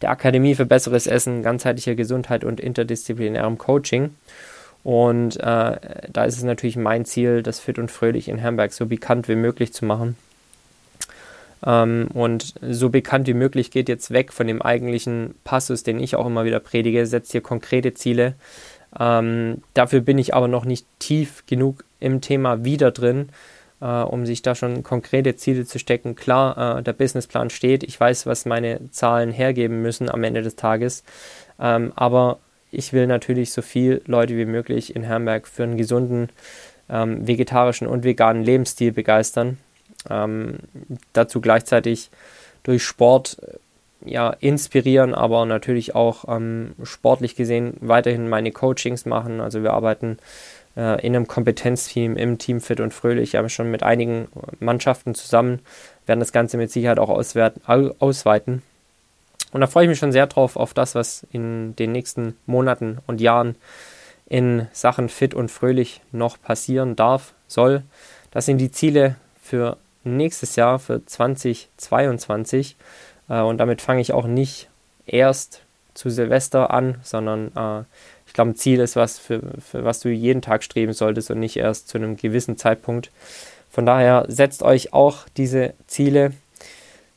der 0.00 0.10
Akademie 0.10 0.54
für 0.54 0.64
besseres 0.64 1.06
Essen, 1.06 1.42
ganzheitlicher 1.42 1.94
Gesundheit 1.94 2.44
und 2.44 2.60
interdisziplinärem 2.60 3.58
Coaching. 3.58 4.14
Und 4.84 5.36
äh, 5.36 5.76
da 6.10 6.24
ist 6.24 6.38
es 6.38 6.42
natürlich 6.42 6.76
mein 6.76 7.04
Ziel, 7.04 7.42
das 7.42 7.60
Fit 7.60 7.78
und 7.78 7.90
Fröhlich 7.90 8.28
in 8.28 8.42
Hamburg 8.42 8.72
so 8.72 8.86
bekannt 8.86 9.28
wie 9.28 9.36
möglich 9.36 9.72
zu 9.72 9.84
machen. 9.84 10.16
Ähm, 11.64 12.08
und 12.12 12.54
so 12.60 12.90
bekannt 12.90 13.26
wie 13.26 13.34
möglich 13.34 13.70
geht 13.70 13.88
jetzt 13.88 14.10
weg 14.10 14.32
von 14.32 14.46
dem 14.46 14.62
eigentlichen 14.62 15.34
Passus, 15.44 15.82
den 15.82 16.00
ich 16.00 16.16
auch 16.16 16.26
immer 16.26 16.44
wieder 16.44 16.60
predige, 16.60 17.06
setzt 17.06 17.32
hier 17.32 17.40
konkrete 17.40 17.94
Ziele. 17.94 18.34
Ähm, 18.98 19.62
dafür 19.74 20.00
bin 20.00 20.18
ich 20.18 20.34
aber 20.34 20.48
noch 20.48 20.64
nicht 20.64 20.86
tief 20.98 21.44
genug 21.46 21.84
im 22.00 22.20
Thema 22.20 22.64
wieder 22.64 22.90
drin, 22.90 23.28
äh, 23.80 23.86
um 23.86 24.26
sich 24.26 24.42
da 24.42 24.54
schon 24.54 24.82
konkrete 24.82 25.36
Ziele 25.36 25.64
zu 25.64 25.78
stecken. 25.78 26.14
Klar, 26.14 26.78
äh, 26.78 26.82
der 26.82 26.92
Businessplan 26.92 27.50
steht, 27.50 27.84
ich 27.84 27.98
weiß, 27.98 28.26
was 28.26 28.44
meine 28.44 28.90
Zahlen 28.90 29.30
hergeben 29.30 29.82
müssen 29.82 30.10
am 30.10 30.24
Ende 30.24 30.42
des 30.42 30.56
Tages, 30.56 31.04
ähm, 31.60 31.92
aber 31.94 32.38
ich 32.70 32.92
will 32.92 33.06
natürlich 33.06 33.52
so 33.52 33.62
viele 33.62 34.00
Leute 34.06 34.36
wie 34.36 34.46
möglich 34.46 34.96
in 34.96 35.08
Hamburg 35.08 35.46
für 35.46 35.62
einen 35.62 35.76
gesunden, 35.76 36.30
ähm, 36.88 37.26
vegetarischen 37.26 37.86
und 37.86 38.04
veganen 38.04 38.42
Lebensstil 38.42 38.92
begeistern. 38.92 39.58
Ähm, 40.10 40.58
dazu 41.12 41.40
gleichzeitig 41.40 42.10
durch 42.62 42.82
Sport 42.82 43.38
ja, 44.04 44.30
inspirieren, 44.30 45.14
aber 45.14 45.46
natürlich 45.46 45.94
auch 45.94 46.24
ähm, 46.28 46.72
sportlich 46.82 47.36
gesehen 47.36 47.74
weiterhin 47.80 48.28
meine 48.28 48.52
Coachings 48.52 49.06
machen. 49.06 49.40
Also 49.40 49.62
wir 49.62 49.72
arbeiten 49.72 50.18
äh, 50.76 51.04
in 51.06 51.14
einem 51.14 51.28
Kompetenzteam 51.28 52.16
im 52.16 52.38
Team 52.38 52.60
Fit 52.60 52.80
und 52.80 52.92
Fröhlich. 52.92 53.36
Haben 53.36 53.48
schon 53.48 53.70
mit 53.70 53.82
einigen 53.82 54.28
Mannschaften 54.60 55.14
zusammen, 55.14 55.60
werden 56.06 56.20
das 56.20 56.32
Ganze 56.32 56.56
mit 56.56 56.70
Sicherheit 56.70 56.98
auch 56.98 57.08
ausweiten. 57.10 58.62
Und 59.52 59.60
da 59.60 59.66
freue 59.66 59.84
ich 59.84 59.90
mich 59.90 59.98
schon 59.98 60.12
sehr 60.12 60.26
drauf, 60.26 60.56
auf 60.56 60.72
das, 60.72 60.94
was 60.94 61.26
in 61.30 61.76
den 61.76 61.92
nächsten 61.92 62.36
Monaten 62.46 62.98
und 63.06 63.20
Jahren 63.20 63.54
in 64.26 64.66
Sachen 64.72 65.10
Fit 65.10 65.34
und 65.34 65.50
Fröhlich 65.50 66.00
noch 66.10 66.40
passieren 66.40 66.96
darf, 66.96 67.34
soll. 67.48 67.82
Das 68.30 68.46
sind 68.46 68.58
die 68.58 68.72
Ziele 68.72 69.16
für 69.42 69.76
nächstes 70.04 70.56
Jahr, 70.56 70.78
für 70.78 71.04
2022. 71.04 72.76
Äh, 73.28 73.40
und 73.40 73.58
damit 73.58 73.80
fange 73.82 74.00
ich 74.00 74.12
auch 74.12 74.26
nicht 74.26 74.68
erst 75.06 75.62
zu 75.94 76.10
Silvester 76.10 76.70
an, 76.70 76.96
sondern 77.02 77.52
äh, 77.56 77.84
ich 78.26 78.32
glaube, 78.32 78.52
ein 78.52 78.56
Ziel 78.56 78.80
ist 78.80 78.96
was, 78.96 79.18
für, 79.18 79.42
für 79.60 79.84
was 79.84 80.00
du 80.00 80.08
jeden 80.08 80.40
Tag 80.40 80.64
streben 80.64 80.92
solltest 80.92 81.30
und 81.30 81.38
nicht 81.38 81.56
erst 81.56 81.88
zu 81.88 81.98
einem 81.98 82.16
gewissen 82.16 82.56
Zeitpunkt. 82.56 83.10
Von 83.70 83.86
daher 83.86 84.24
setzt 84.28 84.62
euch 84.62 84.92
auch 84.92 85.26
diese 85.36 85.74
Ziele. 85.86 86.32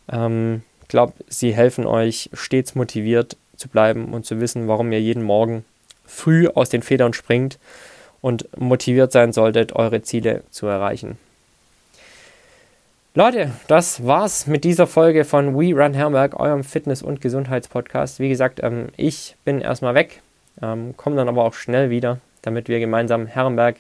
Ähm, 0.10 0.64
ich 0.82 0.88
glaube, 0.90 1.14
sie 1.28 1.54
helfen 1.54 1.86
euch 1.88 2.30
stets 2.34 2.76
motiviert 2.76 3.38
zu 3.56 3.70
bleiben 3.70 4.14
und 4.14 4.26
zu 4.26 4.40
wissen, 4.42 4.68
warum 4.68 4.92
ihr 4.92 5.02
jeden 5.02 5.24
Morgen 5.24 5.66
früh 6.06 6.48
aus 6.48 6.70
den 6.70 6.82
Federn 6.82 7.14
springt 7.14 7.60
und 8.22 8.48
motiviert 8.58 9.12
sein 9.12 9.34
solltet, 9.34 9.74
eure 9.74 10.02
Ziele 10.02 10.44
zu 10.52 10.68
erreichen. 10.68 11.18
Leute, 13.18 13.54
das 13.70 14.06
war's 14.06 14.46
mit 14.46 14.66
dieser 14.66 14.88
Folge 14.88 15.24
von 15.24 15.56
We 15.56 15.74
Run 15.74 15.94
Herberg, 15.94 16.38
eurem 16.38 16.66
Fitness- 16.66 17.02
und 17.02 17.22
Gesundheitspodcast. 17.22 18.20
Wie 18.20 18.28
gesagt, 18.28 18.60
ähm, 18.62 18.90
ich 18.98 19.38
bin 19.46 19.62
erstmal 19.62 19.96
weg, 19.96 20.22
ähm, 20.62 20.98
komme 20.98 21.16
dann 21.16 21.30
aber 21.30 21.46
auch 21.46 21.54
schnell 21.54 21.90
wieder, 21.90 22.20
damit 22.42 22.68
wir 22.68 22.82
gemeinsam 22.82 23.26
Herrenberg 23.26 23.78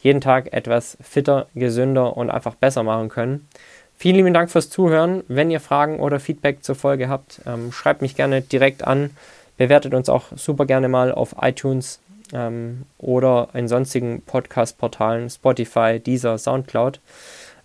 jeden 0.00 0.20
Tag 0.20 0.52
etwas 0.52 0.96
fitter, 1.00 1.48
gesünder 1.56 2.16
und 2.16 2.30
einfach 2.30 2.54
besser 2.54 2.84
machen 2.84 3.08
können. 3.08 3.48
Vielen 3.96 4.14
lieben 4.14 4.32
Dank 4.32 4.48
fürs 4.48 4.70
Zuhören. 4.70 5.24
Wenn 5.26 5.50
ihr 5.50 5.58
Fragen 5.58 5.98
oder 5.98 6.20
Feedback 6.20 6.62
zur 6.62 6.76
Folge 6.76 7.08
habt, 7.08 7.40
ähm, 7.46 7.72
schreibt 7.72 8.00
mich 8.00 8.14
gerne 8.14 8.42
direkt 8.42 8.86
an. 8.86 9.10
Bewertet 9.56 9.92
uns 9.92 10.08
auch 10.08 10.26
super 10.36 10.66
gerne 10.66 10.86
mal 10.86 11.10
auf 11.10 11.34
iTunes 11.42 11.98
ähm, 12.32 12.84
oder 12.98 13.48
in 13.54 13.66
sonstigen 13.66 14.22
Podcast-Portalen, 14.22 15.30
Spotify, 15.30 15.98
Deezer, 15.98 16.38
Soundcloud. 16.38 17.00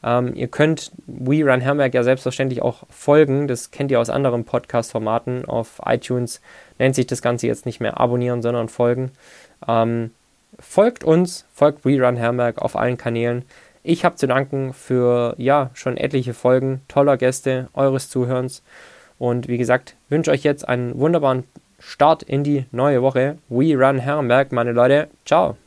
Ähm, 0.04 0.34
ihr 0.36 0.48
könnt 0.48 0.92
We 1.08 1.44
Run 1.44 1.66
Hamburg 1.66 1.94
ja 1.94 2.04
selbstverständlich 2.04 2.62
auch 2.62 2.84
folgen. 2.90 3.48
Das 3.48 3.72
kennt 3.72 3.92
ihr 3.92 4.00
aus 4.00 4.10
anderen 4.10 4.44
Podcast-Formaten. 4.44 5.46
Auf 5.46 5.82
iTunes 5.86 6.42
nennt 6.80 6.96
sich 6.96 7.08
das 7.08 7.22
Ganze 7.22 7.48
jetzt 7.48 7.66
nicht 7.66 7.80
mehr 7.80 8.00
abonnieren, 8.00 8.42
sondern 8.42 8.70
folgen. 8.70 9.12
Ähm, 9.68 10.12
folgt 10.60 11.04
uns, 11.04 11.46
folgt 11.54 11.86
We 11.86 12.02
Run 12.02 12.20
Hamburg 12.20 12.60
auf 12.60 12.76
allen 12.76 12.98
Kanälen. 12.98 13.46
Ich 13.84 14.06
habe 14.06 14.16
zu 14.16 14.28
danken 14.28 14.74
für 14.74 15.36
ja 15.38 15.70
schon 15.74 15.98
etliche 15.98 16.34
Folgen 16.34 16.82
toller 16.88 17.18
Gäste, 17.18 17.68
eures 17.74 18.10
Zuhörens. 18.10 18.64
Und 19.20 19.48
wie 19.48 19.58
gesagt, 19.58 19.96
wünsche 20.10 20.32
euch 20.32 20.44
jetzt 20.44 20.68
einen 20.68 20.98
wunderbaren 20.98 21.44
Start 21.80 22.24
in 22.24 22.44
die 22.44 22.66
neue 22.72 23.02
Woche. 23.02 23.38
We 23.50 23.76
Run 23.76 24.00
Herrenberg, 24.00 24.52
meine 24.52 24.72
Leute. 24.72 25.10
Ciao. 25.26 25.58